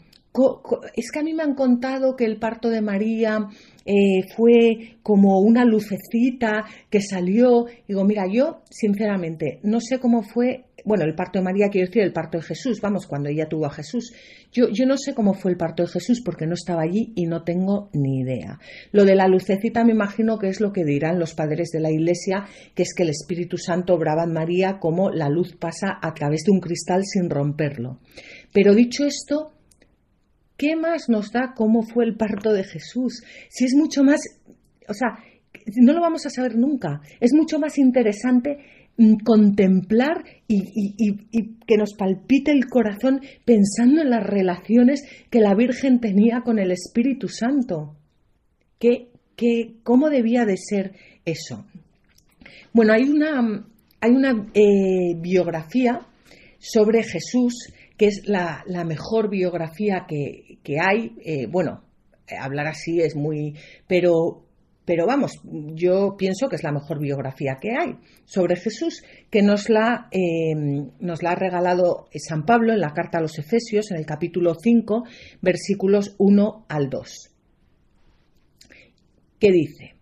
[0.95, 3.47] es que a mí me han contado que el parto de María
[3.85, 7.65] eh, fue como una lucecita que salió.
[7.87, 12.03] Digo, mira, yo sinceramente no sé cómo fue bueno, el parto de María quiero decir
[12.03, 14.13] el parto de Jesús, vamos, cuando ella tuvo a Jesús.
[14.51, 17.25] Yo, yo no sé cómo fue el parto de Jesús porque no estaba allí y
[17.25, 18.59] no tengo ni idea.
[18.91, 21.91] Lo de la lucecita me imagino que es lo que dirán los padres de la
[21.91, 26.13] Iglesia, que es que el Espíritu Santo obraba en María como la luz pasa a
[26.13, 27.99] través de un cristal sin romperlo.
[28.53, 29.53] Pero dicho esto,
[30.57, 33.23] ¿qué más nos da cómo fue el parto de Jesús?
[33.49, 34.21] Si es mucho más,
[34.87, 35.17] o sea,
[35.77, 37.01] no lo vamos a saber nunca.
[37.19, 38.57] Es mucho más interesante
[39.23, 41.25] contemplar y,
[41.65, 46.71] que nos palpite el corazón pensando en las relaciones que la Virgen tenía con el
[46.71, 47.95] Espíritu Santo.
[48.79, 49.09] ¿Qué,
[49.83, 50.93] cómo debía de ser
[51.25, 51.65] eso?
[52.73, 53.65] Bueno, hay una,
[53.99, 56.01] hay una eh, biografía
[56.59, 61.15] sobre Jesús que es la, mejor biografía que, hay.
[61.23, 61.83] Eh, bueno,
[62.39, 63.55] hablar así es muy,
[63.87, 64.43] pero
[64.85, 69.69] pero vamos, yo pienso que es la mejor biografía que hay sobre Jesús, que nos
[69.69, 70.55] la, eh,
[70.99, 74.55] nos la ha regalado San Pablo en la carta a los Efesios, en el capítulo
[74.55, 75.03] 5,
[75.41, 77.29] versículos 1 al 2.
[79.39, 79.95] Que dice,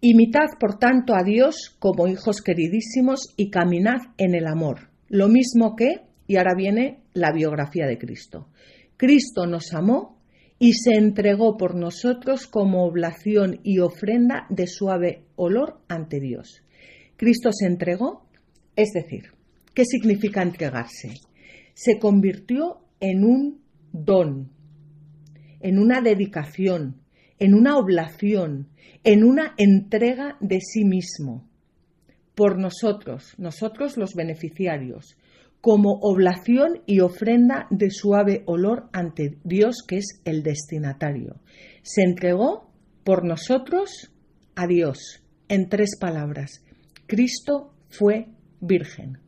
[0.00, 5.74] Imitad, por tanto, a Dios como hijos queridísimos y caminad en el amor, lo mismo
[5.74, 8.48] que Y ahora viene la biografía de Cristo.
[8.98, 10.17] Cristo nos amó
[10.58, 16.62] y se entregó por nosotros como oblación y ofrenda de suave olor ante Dios.
[17.16, 18.26] Cristo se entregó,
[18.74, 19.32] es decir,
[19.74, 21.14] ¿qué significa entregarse?
[21.74, 23.60] Se convirtió en un
[23.92, 24.50] don,
[25.60, 27.02] en una dedicación,
[27.38, 28.68] en una oblación,
[29.04, 31.48] en una entrega de sí mismo
[32.34, 35.17] por nosotros, nosotros los beneficiarios,
[35.60, 41.40] como oblación y ofrenda de suave olor ante Dios, que es el destinatario.
[41.82, 42.70] Se entregó
[43.04, 44.12] por nosotros
[44.54, 46.62] a Dios, en tres palabras.
[47.06, 48.28] Cristo fue
[48.60, 49.18] virgen.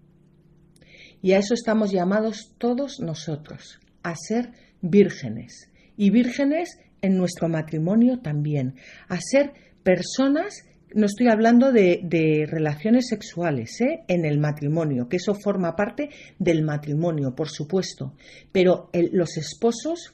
[1.22, 5.70] Y a eso estamos llamados todos nosotros, a ser vírgenes.
[5.96, 8.76] Y vírgenes en nuestro matrimonio también,
[9.08, 10.62] a ser personas
[10.94, 14.04] no estoy hablando de, relaciones sexuales ¿eh?
[14.08, 18.14] en el matrimonio, que eso forma parte del matrimonio, por supuesto,
[18.52, 20.12] pero los esposos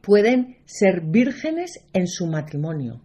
[0.00, 3.00] pueden ser vírgenes en su matrimonio,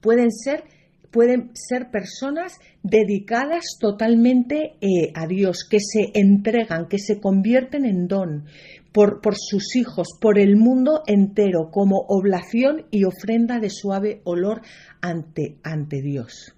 [0.00, 0.64] pueden ser,
[1.10, 8.06] pueden ser personas dedicadas totalmente eh, a Dios, que se entregan, que se convierten en
[8.06, 8.44] don,
[8.92, 14.60] por, sus hijos, por el mundo entero, como oblación y ofrenda de suave olor
[15.00, 16.54] ante, ante Dios.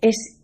[0.00, 0.40] Es,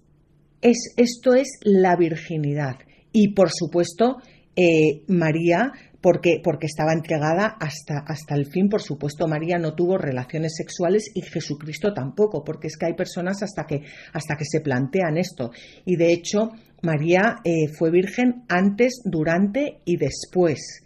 [0.62, 2.76] es, esto es la virginidad.
[3.12, 4.16] Y por supuesto,
[4.56, 8.68] eh, María porque, porque estaba entregada hasta, hasta el fin.
[8.68, 13.42] Por supuesto, María no tuvo relaciones sexuales y Jesucristo tampoco, porque es que hay personas
[13.42, 15.50] hasta que, hasta que se plantean esto.
[15.84, 20.84] Y de hecho, María eh, fue virgen antes, durante y después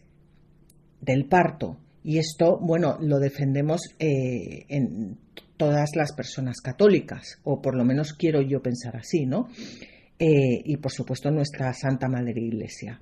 [1.00, 1.78] del parto.
[2.02, 5.18] Y esto, bueno, lo defendemos eh, en
[5.56, 9.48] todas las personas católicas, o por lo menos quiero yo pensar así, ¿no?
[10.18, 13.00] Eh, y por supuesto nuestra Santa Madre Iglesia.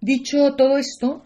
[0.00, 1.24] Dicho todo esto,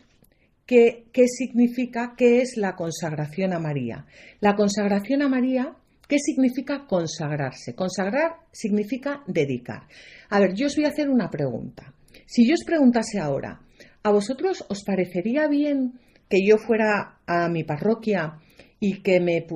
[0.67, 2.15] ¿qué, significa?
[2.17, 4.07] ¿Qué es la consagración a María?
[4.41, 5.75] La consagración a María,
[6.09, 7.75] ¿qué significa consagrarse?
[7.75, 9.83] Consagrar significa dedicar.
[10.31, 11.93] A ver, yo os voy a hacer una pregunta.
[12.27, 13.61] Si yo os preguntase ahora,
[14.03, 18.39] ¿a vosotros os parecería bien que yo fuera a mi parroquia
[18.81, 19.47] y que me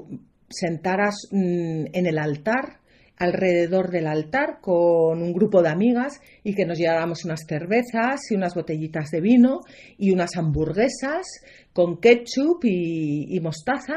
[0.49, 2.79] sentaras mm, en el altar
[3.19, 8.37] alrededor del altar con un grupo de amigas y que nos lleváramos unas cervezas y
[8.37, 9.61] unas botellitas de vino
[9.97, 11.27] y unas hamburguesas
[11.73, 13.97] con ketchup y, mostaza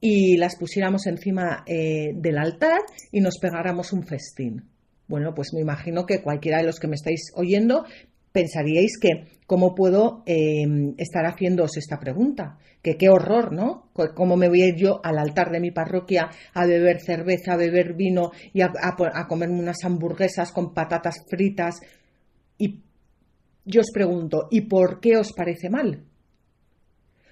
[0.00, 2.80] y las pusiéramos encima eh, del altar
[3.12, 4.64] y nos pegáramos un festín.
[5.08, 7.84] Bueno, pues me imagino que cualquiera de los que me estáis oyendo
[8.36, 13.88] pensaríais que cómo puedo em, estar haciéndoos esta pregunta, que qué horror, ¿no?
[14.14, 17.56] ¿Cómo me voy a ir yo al altar de mi parroquia a beber cerveza, a
[17.56, 18.72] beber vino y a,
[19.26, 21.80] comerme unas hamburguesas con patatas fritas?
[22.58, 22.82] Y
[23.64, 26.04] yo os pregunto, ¿y por qué os parece mal?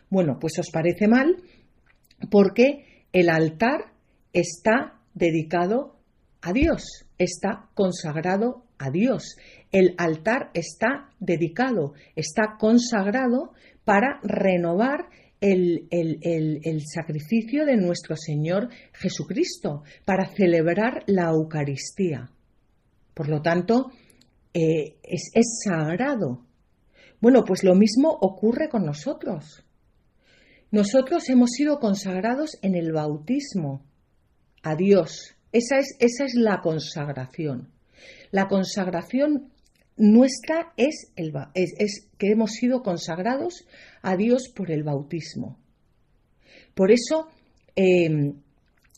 [0.09, 1.37] Bueno, pues os parece mal
[2.31, 3.93] porque el altar
[4.33, 5.97] está dedicado
[6.41, 9.37] a Dios, está consagrado a Dios
[9.75, 15.09] el altar está dedicado, está consagrado para renovar
[15.41, 15.89] el,
[16.87, 22.31] sacrificio de nuestro Señor Jesucristo, para celebrar la Eucaristía.
[23.15, 23.91] Por lo tanto,
[24.55, 26.47] eh, es, es sagrado.
[27.21, 29.65] Bueno, pues lo mismo ocurre con nosotros.
[30.75, 33.85] Nosotros hemos sido consagrados en el bautismo
[34.61, 35.37] a Dios.
[35.53, 37.69] Esa es, esa es la consagración.
[38.33, 39.53] La consagración
[39.97, 43.65] nuestra es, el, es, que hemos sido consagrados
[44.03, 45.61] a Dios por el bautismo.
[46.75, 47.29] Por eso
[47.77, 48.35] em,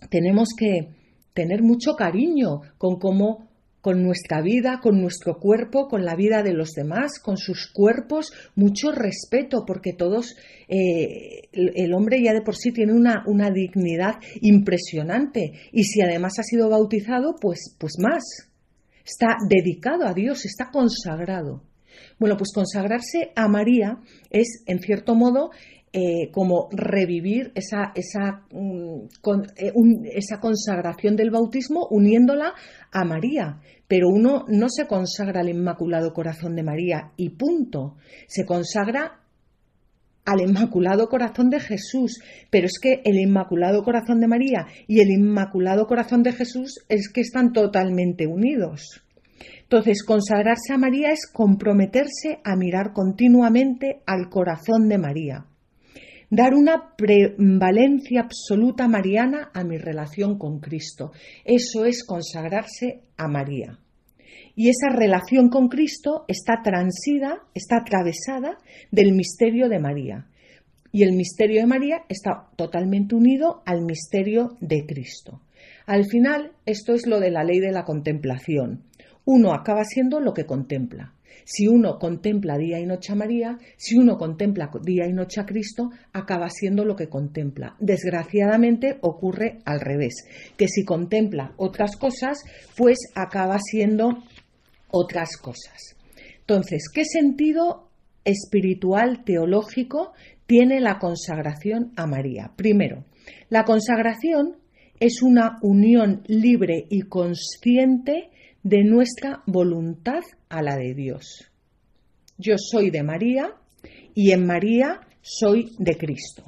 [0.08, 0.94] tenemos que
[1.34, 3.45] tener mucho cariño con cómo
[3.86, 8.32] con nuestra vida, con nuestro cuerpo, con la vida de los demás, con sus cuerpos,
[8.56, 10.34] mucho respeto, porque todos,
[10.66, 16.32] eh, el, hombre ya de por sí tiene una, una, dignidad impresionante, y si además
[16.40, 18.24] ha sido bautizado, pues, pues más.
[19.04, 21.62] Está dedicado a Dios, está consagrado.
[22.18, 24.00] Bueno, pues consagrarse a María
[24.30, 25.50] es, en cierto modo,
[25.92, 27.92] eh, como revivir esa,
[28.52, 29.06] mm,
[29.56, 29.72] eh,
[30.12, 32.54] esa consagración del bautismo uniéndola
[32.92, 33.60] a María.
[33.88, 37.96] Pero uno no se consagra al Inmaculado Corazón de María y punto.
[38.26, 39.20] Se consagra
[40.26, 42.20] al Inmaculado Corazón de Jesús.
[42.50, 47.08] Pero es que el Inmaculado Corazón de María y el Inmaculado Corazón de Jesús es
[47.08, 49.02] que están totalmente unidos.
[49.62, 55.46] Entonces, consagrarse a María es comprometerse a mirar continuamente al corazón de María.
[56.30, 61.12] Dar una prevalencia absoluta mariana a mi relación con Cristo.
[61.44, 63.78] Eso es consagrarse a María.
[64.56, 68.56] Y esa relación con Cristo está transida, está atravesada
[68.90, 70.26] del misterio de María.
[70.90, 75.42] Y el misterio de María está totalmente unido al misterio de Cristo.
[75.84, 78.84] Al final, esto es lo de la ley de la contemplación.
[79.26, 81.12] Uno acaba siendo lo que contempla.
[81.48, 85.46] Si uno contempla día y noche a María, si uno contempla día y noche a
[85.46, 87.76] Cristo, acaba siendo lo que contempla.
[87.78, 90.14] Desgraciadamente ocurre al revés,
[90.56, 92.42] que si contempla otras cosas,
[92.76, 94.24] pues acaba siendo
[94.90, 95.94] otras cosas.
[96.40, 97.90] Entonces, ¿qué sentido
[98.24, 100.14] espiritual teológico
[100.46, 102.54] tiene la consagración a María?
[102.56, 103.04] Primero,
[103.50, 104.56] la consagración
[104.98, 108.30] es una unión libre y consciente
[108.66, 111.48] de nuestra voluntad a la de Dios.
[112.36, 113.54] Yo soy de María
[114.12, 116.42] y en María soy de Cristo.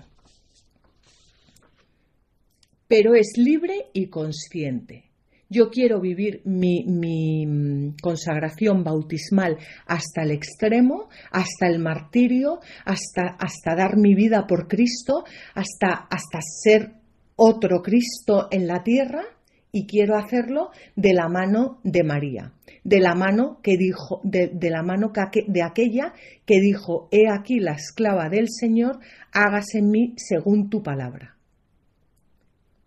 [2.89, 5.05] Pero es libre y consciente.
[5.49, 9.57] Yo quiero vivir mi, mi, consagración bautismal
[9.87, 15.23] hasta el extremo, hasta el martirio, hasta, hasta dar mi vida por Cristo,
[15.55, 16.95] hasta, hasta ser
[17.37, 19.38] otro Cristo en la tierra
[19.79, 22.53] y quiero hacerlo de la mano de María,
[22.83, 25.13] de la mano que dijo, de, la mano
[25.47, 26.15] de aquella
[26.45, 28.99] que dijo, he aquí la esclava del Señor,
[29.33, 31.37] hágase en mí según tu palabra.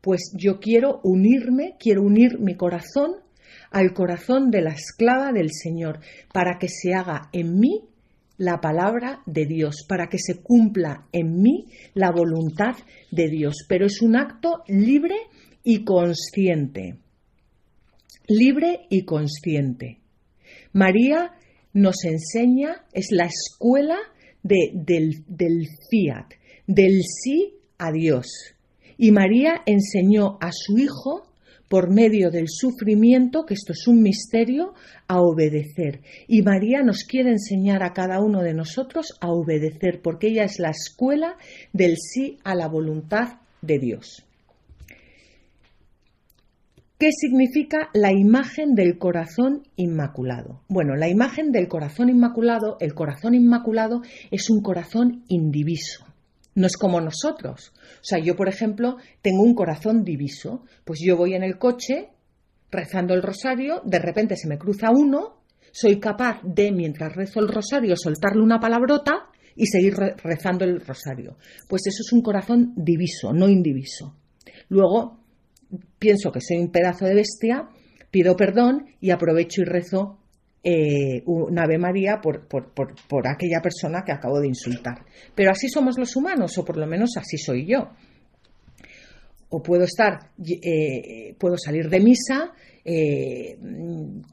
[0.02, 3.16] Pues yo quiero unirme, quiero unir mi corazón
[3.72, 6.02] al corazón de la esclava del Señor,
[6.34, 7.86] para que se haga en mí
[8.38, 12.76] la palabra de Dios, para que se cumpla en mí la voluntad
[13.12, 13.66] de Dios.
[13.70, 15.16] Pero es un acto libre
[15.64, 16.98] y consciente.
[18.28, 20.00] Libre y consciente.
[20.74, 21.32] María
[21.74, 23.98] nos enseña, es la escuela
[24.44, 26.34] del, del fiat,
[26.68, 28.28] del sí a Dios.
[28.98, 31.32] Y María enseñó a su hijo
[31.72, 34.74] por medio del sufrimiento, que esto es un misterio,
[35.08, 36.02] a obedecer.
[36.28, 40.60] Y María nos quiere enseñar a cada uno de nosotros a obedecer, porque ella es
[40.60, 41.38] la escuela
[41.72, 44.26] del sí a la voluntad de Dios.
[47.02, 50.62] ¿Qué significa la imagen del corazón inmaculado?
[50.68, 56.06] Bueno, la imagen del corazón inmaculado, el corazón inmaculado es un corazón indiviso.
[56.54, 57.74] No es como nosotros.
[57.76, 60.64] O sea, yo, por ejemplo, tengo un corazón diviso.
[60.86, 62.10] Pues yo voy en el coche
[62.70, 65.42] rezando el rosario, de repente se me cruza uno,
[65.72, 71.36] soy capaz de, mientras rezo el rosario, soltarle una palabrota y seguir rezando el rosario.
[71.68, 74.18] Pues eso es un corazón diviso, no indiviso.
[74.70, 75.21] Luego,
[76.02, 77.70] pienso que soy un pedazo de bestia,
[78.10, 80.18] pido perdón y aprovecho y rezo
[80.64, 85.06] eh, un Ave María por, por, aquella persona que acabo de insultar.
[85.36, 87.92] Pero así somos los humanos, o por lo menos así soy yo.
[89.50, 92.52] O puedo estar, eh, puedo salir de misa
[92.84, 93.60] eh,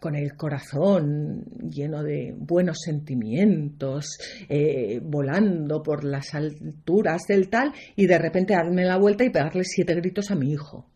[0.01, 4.19] con el corazón lleno de buenos sentimientos,
[5.03, 9.95] volando por las alturas del tal, y de repente darme la vuelta y pegarle siete
[9.95, 10.87] gritos a mi hijo.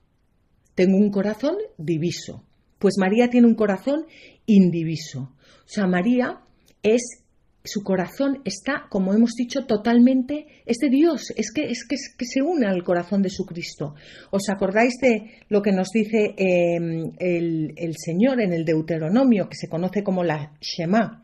[0.75, 2.45] Tengo un corazón diviso.
[2.79, 4.07] Pues María tiene un corazón
[4.47, 5.35] indiviso.
[5.65, 6.41] O sea, María
[6.83, 7.23] es
[7.65, 12.25] su corazón está, como hemos dicho, totalmente, es de Dios, es que, es que, que
[12.25, 13.95] se une al corazón de su Cristo.
[14.31, 19.57] ¿Os acordáis de lo que nos dice em, el, el, Señor en el Deuteronomio, que
[19.57, 21.23] se conoce como la Shema?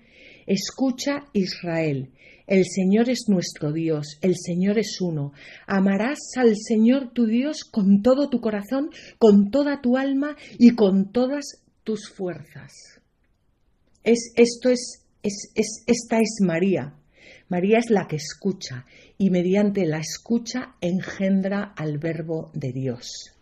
[0.48, 2.10] Escucha Israel,
[2.46, 5.34] el Señor es nuestro Dios, el Señor es uno.
[5.66, 8.88] Amarás al Señor tu Dios con todo tu corazón,
[9.18, 11.44] con toda tu alma y con todas
[11.84, 12.72] tus fuerzas.
[14.02, 16.94] Es, esto es, es, es, esta es María.
[17.50, 18.86] María es la que escucha
[19.18, 23.34] y mediante la escucha engendra al Verbo de Dios.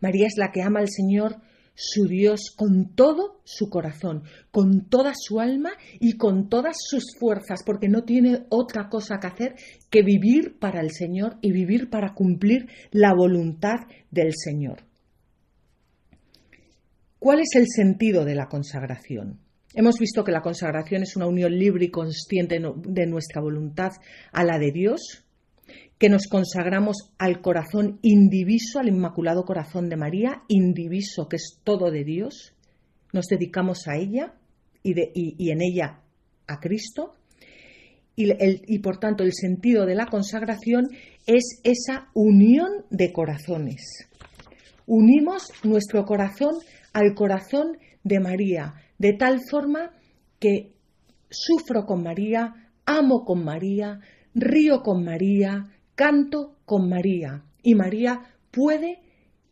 [0.00, 1.36] María es la que ama al Señor
[1.84, 4.22] su Dios con todo su corazón,
[4.52, 9.26] con toda su alma y con todas sus fuerzas, porque no tiene otra cosa que
[9.26, 9.54] hacer
[9.90, 13.80] que vivir para el Señor y vivir para cumplir la voluntad
[14.12, 14.84] del Señor.
[17.18, 19.40] ¿Cuál es el sentido de la consagración?
[19.74, 23.90] Hemos visto que la consagración es una unión libre y consciente de nuestra voluntad
[24.32, 25.21] a la de Dios,
[26.02, 31.92] que nos consagramos al corazón indiviso, al Inmaculado Corazón de María, indiviso, que es todo
[31.92, 32.54] de Dios,
[33.12, 34.34] nos dedicamos a ella
[34.82, 36.00] y, en ella
[36.48, 37.14] a Cristo.
[38.16, 38.32] Y,
[38.66, 40.88] y por tanto el sentido de la consagración
[41.24, 44.08] es esa unión de corazones.
[44.86, 46.56] Unimos nuestro corazón
[46.92, 49.92] al corazón de María, de tal forma
[50.40, 50.72] que
[51.30, 54.00] sufro con María, amo con María,
[54.34, 59.00] río con María, canto con María y María puede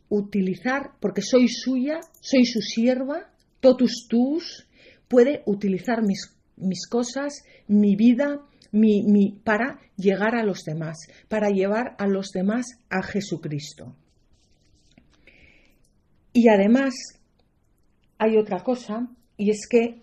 [0.09, 3.31] utilizar, porque soy suya, soy su sierva,
[3.61, 4.67] totus tus,
[5.07, 10.97] puede utilizar mis, mis cosas, mi vida, mi, mi, para llegar a los demás,
[11.29, 13.95] para llevar a los demás a Jesucristo.
[16.33, 16.93] Y además
[18.17, 20.01] hay otra cosa, y es que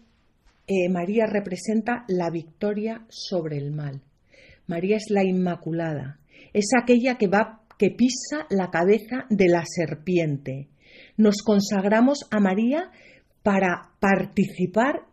[0.66, 4.02] eh, María representa la victoria sobre el mal.
[4.66, 6.20] María es la Inmaculada,
[6.52, 10.68] es aquella que va que pisa la cabeza de la serpiente.
[11.16, 12.90] Nos consagramos a María
[13.42, 15.06] para participar,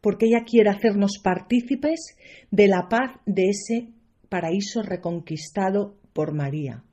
[0.00, 2.16] porque ella quiere hacernos partícipes
[2.50, 3.88] de la paz de ese
[4.28, 6.84] paraíso reconquistado por María.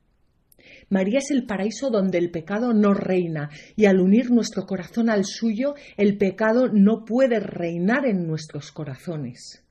[0.90, 5.24] María es el paraíso donde el pecado no reina y al unir nuestro corazón al
[5.24, 9.62] suyo, el pecado no puede reinar en nuestros corazones.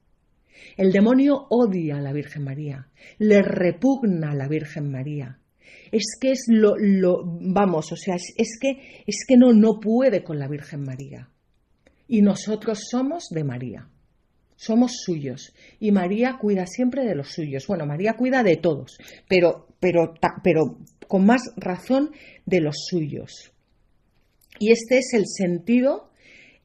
[0.75, 2.87] El demonio odia a la Virgen María,
[3.17, 5.39] le repugna a la Virgen María.
[5.91, 10.23] Es que es lo, lo vamos, o sea, es, que es que no no puede
[10.23, 11.29] con la Virgen María.
[12.07, 13.87] Y nosotros somos de María.
[14.55, 17.67] Somos suyos y María cuida siempre de los suyos.
[17.67, 18.97] Bueno, María cuida de todos,
[19.27, 22.11] pero pero pero con más razón
[22.45, 23.51] de los suyos.
[24.59, 26.06] Y este es el sentido,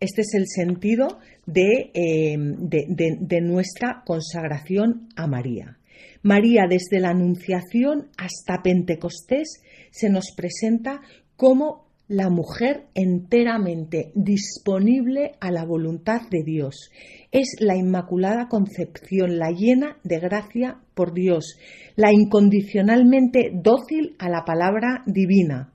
[0.02, 5.78] este es el sentido de, eh, de, nuestra consagración a María.
[6.22, 11.02] María, desde la Anunciación hasta Pentecostés, se nos presenta
[11.36, 16.90] como la mujer enteramente disponible a la voluntad de Dios.
[17.30, 21.58] Es la Inmaculada Concepción, la llena de gracia por Dios,
[21.94, 25.72] la incondicionalmente dócil a la palabra divina.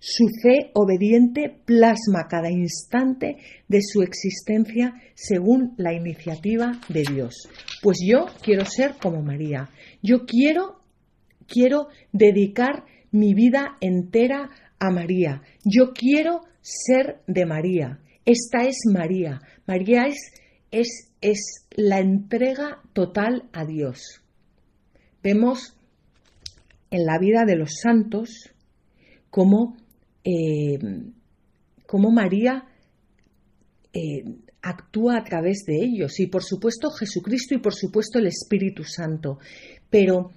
[0.00, 3.36] Su fe obediente plasma cada instante
[3.66, 7.48] de su existencia según la iniciativa de Dios.
[7.82, 9.68] Pues yo quiero ser como María.
[10.02, 10.78] Yo quiero
[11.48, 15.42] quiero dedicar mi vida entera a María.
[15.64, 17.98] Yo quiero ser de María.
[18.24, 19.40] Esta es María.
[19.66, 20.32] María es,
[20.70, 24.22] es, es la entrega total a Dios.
[25.22, 25.74] Vemos
[26.90, 28.50] en la vida de los santos
[29.30, 29.76] cómo,
[30.24, 30.78] eh,
[32.12, 32.64] María
[33.92, 34.24] eh,
[34.62, 39.38] actúa a través de ellos y por supuesto Jesucristo y por supuesto el Espíritu Santo.
[39.88, 40.32] Pero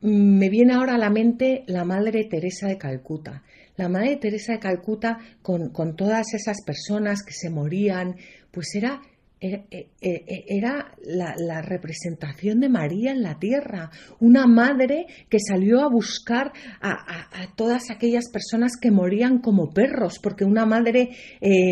[0.00, 3.42] mm, me viene ahora a la mente la Madre Teresa de Calcuta.
[3.76, 8.16] La Madre Teresa de Calcuta con, con todas esas personas que se morían,
[8.50, 9.00] pues era
[9.38, 10.60] era, eh, eh, eh,
[11.04, 17.90] la, representación de María en la tierra, una madre que salió a buscar a, todas
[17.90, 21.10] aquellas personas que morían como perros, porque una madre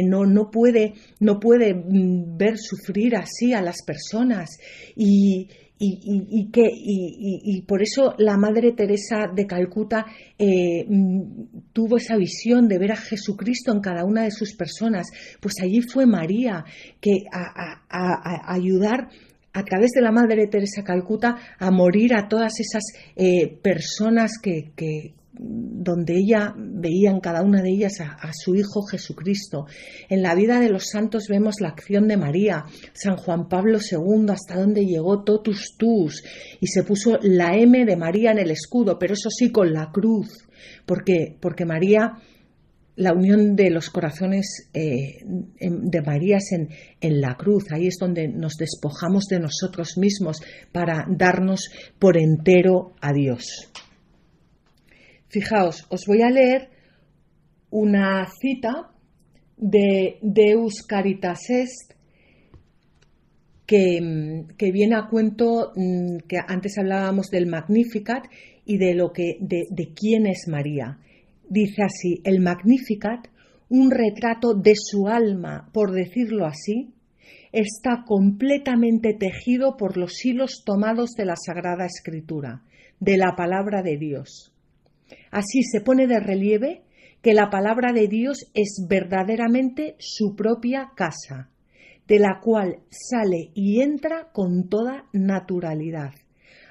[0.04, 4.58] no, no, puede, no puede mm, ver sufrir así a las personas.
[4.96, 10.06] Y, y, que, y, por eso la Madre Teresa de Calcuta
[10.38, 11.22] eh, mm,
[11.72, 15.08] tuvo esa visión de ver a Jesucristo en cada una de sus personas.
[15.40, 16.64] Pues allí fue María
[17.00, 19.08] que a, ayudar
[19.52, 22.84] a través de la Madre Teresa Calcuta a morir a todas esas
[23.16, 29.66] eh, personas que, donde ella veía en cada una de ellas a, su Hijo Jesucristo.
[30.08, 34.26] En la vida de los santos vemos la acción de María, San Juan Pablo II,
[34.30, 36.22] hasta donde llegó totus tus,
[36.60, 39.90] y se puso la M de María en el escudo, pero eso sí con la
[39.92, 40.46] cruz,
[40.86, 42.12] porque, porque María,
[42.96, 46.68] la unión de los corazones eh, de María es en,
[47.00, 52.94] en la cruz, ahí es donde nos despojamos de nosotros mismos para darnos por entero
[53.00, 53.72] a Dios.
[55.34, 56.68] Fijaos, os voy a leer
[57.70, 58.92] una cita
[59.56, 61.94] de Deus Caritas Est
[63.66, 68.26] que, viene a cuento mm, que antes hablábamos del Magnificat
[68.64, 71.00] y de lo que de, de quién es María.
[71.48, 73.26] Dice así, el Magnificat,
[73.70, 76.94] un retrato de su alma, por decirlo así,
[77.50, 82.62] está completamente tejido por los hilos tomados de la Sagrada Escritura,
[83.00, 84.53] de la palabra de Dios.
[85.30, 86.82] Así se pone de relieve
[87.24, 91.48] que la palabra de Dios es verdaderamente su propia casa,
[92.06, 96.12] de la cual sale y entra con toda naturalidad.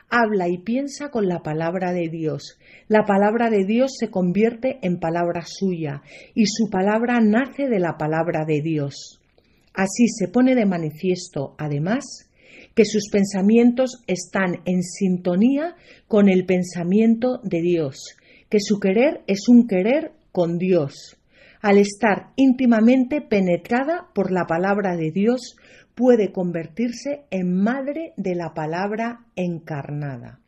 [0.09, 2.59] Habla y piensa con la palabra de Dios.
[2.87, 6.03] La palabra de Dios se convierte en palabra suya
[6.35, 9.19] y su palabra nace de la palabra de Dios.
[9.73, 12.29] Así se pone de manifiesto, además,
[12.75, 15.75] que sus pensamientos están en sintonía
[16.07, 18.15] con el pensamiento de Dios
[18.53, 21.17] que su querer es un querer con Dios.
[21.59, 25.55] Al estar íntimamente penetrada por la palabra de Dios,
[25.95, 30.39] puede convertirse en madre de la palabra encarnada.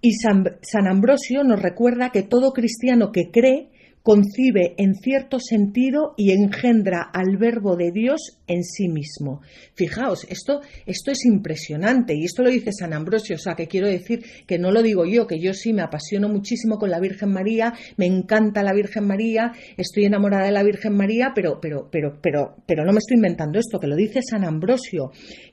[0.00, 0.46] Y San,
[0.88, 3.68] Ambrosio nos recuerda que todo cristiano que cree
[4.04, 9.40] concibe en cierto sentido y engendra al verbo de Dios en sí mismo.
[9.72, 13.88] Fijaos, esto, esto es impresionante y esto lo dice San Ambrosio, o sea, que quiero
[13.88, 17.32] decir que no lo digo yo, que yo sí me apasiono muchísimo con la Virgen
[17.32, 22.18] María, me encanta la Virgen María, estoy enamorada de la Virgen María, pero, pero, pero,
[22.20, 25.12] pero, pero no me estoy inventando esto, que lo dice San Ambrosio,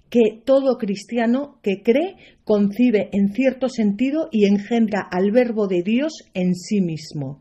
[0.10, 6.12] que todo cristiano que cree concibe en cierto sentido y engendra al verbo de Dios
[6.34, 7.39] en sí mismo.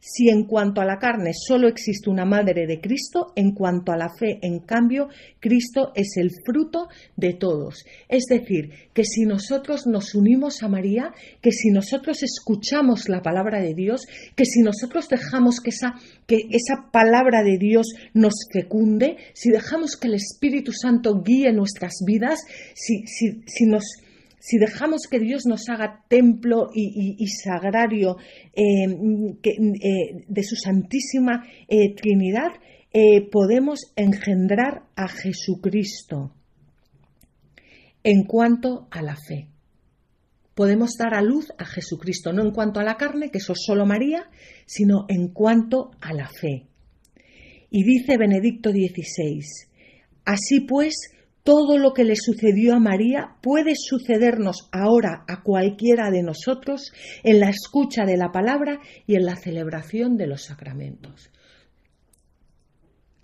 [0.00, 3.98] Si en cuanto a la carne solo existe una madre de Cristo, en cuanto a
[3.98, 7.84] la fe, en cambio, Cristo es el fruto de todos.
[8.08, 13.60] Es decir, que si nosotros nos unimos a María, que si nosotros escuchamos la palabra
[13.60, 15.94] de Dios, que si nosotros dejamos que esa,
[16.26, 22.02] que esa palabra de Dios nos fecunde, si dejamos que el Espíritu Santo guíe nuestras
[22.06, 22.40] vidas,
[22.74, 23.84] si, si, si nos
[24.40, 28.16] si dejamos que Dios nos haga templo y, sagrario
[28.54, 28.86] eh,
[29.44, 32.48] eh, de su Santísima eh, Trinidad,
[33.30, 36.34] podemos engendrar a Jesucristo
[38.02, 39.46] en cuanto a la fe.
[40.54, 43.60] Podemos dar a luz a Jesucristo, no en cuanto a la carne, que eso es
[43.64, 44.28] solo María,
[44.66, 46.66] sino en cuanto a la fe.
[47.70, 49.44] Y dice Benedicto XVI,
[50.24, 50.96] así pues,
[51.42, 57.40] todo lo que le sucedió a María puede sucedernos ahora a cualquiera de nosotros en
[57.40, 61.30] la escucha de la palabra y en la celebración de los sacramentos.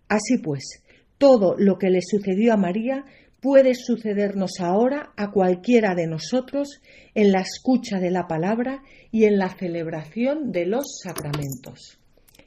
[0.08, 0.82] Así pues,
[1.18, 3.04] todo lo que le sucedió a María
[3.40, 6.80] puede sucedernos ahora a cualquiera de nosotros
[7.14, 11.98] en la escucha de la palabra y en la celebración de los sacramentos.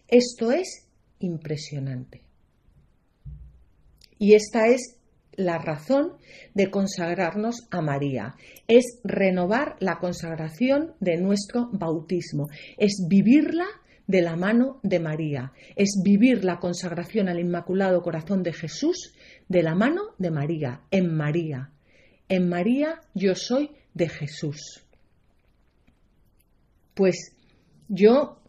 [0.07, 0.87] Esto es
[1.19, 2.23] impresionante.
[4.17, 4.98] Y esta es
[5.39, 6.17] la razón
[6.53, 8.35] de consagrarnos a María.
[8.67, 12.47] Es renovar la consagración de nuestro bautismo.
[12.77, 13.65] Es vivirla
[14.05, 15.53] de la mano de María.
[15.77, 19.13] Es vivir la consagración al Inmaculado Corazón de Jesús
[19.47, 21.71] de la mano de María, en María.
[22.27, 24.85] En María yo soy de Jesús.
[26.95, 27.33] Pues
[27.87, 28.41] yo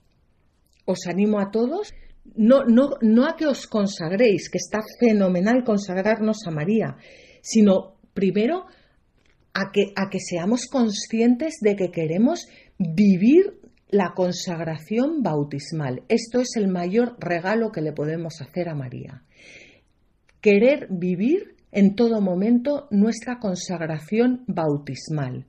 [0.86, 1.94] os animo a todos
[2.36, 6.96] no, no, no a que os consagréis, que está fenomenal consagrarnos a María,
[7.42, 8.66] sino primero
[9.54, 12.46] a que, a que seamos conscientes de que queremos
[12.78, 16.02] vivir la consagración bautismal.
[16.08, 19.22] Esto es el mayor regalo que le podemos hacer a María.
[20.40, 25.46] Querer vivir en todo momento nuestra consagración bautismal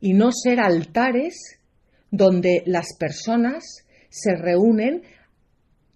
[0.00, 1.58] y no ser altares
[2.10, 5.02] donde las personas se reúnen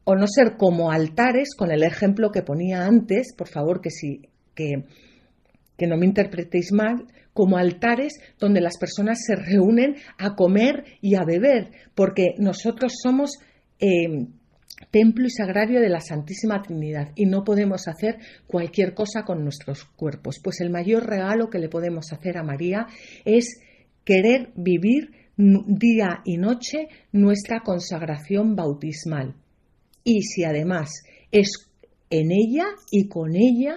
[0.09, 3.91] o no ser como altares, con el ejemplo que ponía antes, por favor, que,
[4.55, 4.85] que,
[5.77, 11.17] que no me interpretéis mal, como altares donde las personas se reúnen a comer y
[11.17, 13.33] a beber, porque nosotros somos
[13.81, 14.29] eh,
[14.93, 19.85] templo y sagrario de la Santísima Trinidad y no podemos hacer cualquier cosa con nuestros
[19.97, 20.39] cuerpos.
[20.41, 22.87] Pues el mayor regalo que le podemos hacer a María
[23.25, 23.61] es
[24.05, 29.35] querer vivir día y noche nuestra consagración bautismal
[30.07, 31.03] y si además
[31.33, 31.69] es
[32.11, 33.75] en ella y con ella,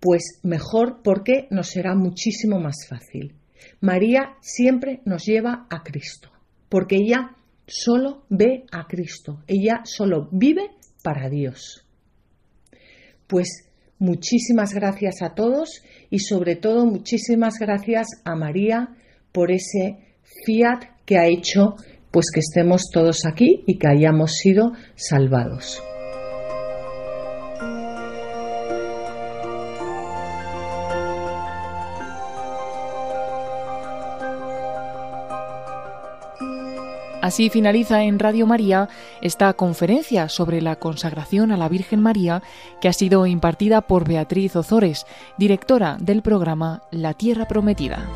[0.00, 3.34] pues mejor porque nos será muchísimo más fácil.
[3.80, 6.30] María siempre nos lleva a Cristo,
[6.68, 7.32] porque ella
[7.66, 10.70] solo ve a Cristo, ella solo vive
[11.02, 11.84] para Dios.
[13.26, 13.68] Pues
[13.98, 18.94] muchísimas gracias a todos y sobre todo muchísimas gracias a María
[19.32, 19.98] por ese
[20.46, 21.74] fiat que ha hecho
[22.14, 25.82] pues que estemos todos aquí y que hayamos sido salvados.
[37.20, 38.88] Así finaliza en Radio María
[39.20, 42.44] esta conferencia sobre la consagración a la Virgen María
[42.80, 45.04] que ha sido impartida por Beatriz Ozores,
[45.36, 48.06] directora del programa La Tierra Prometida.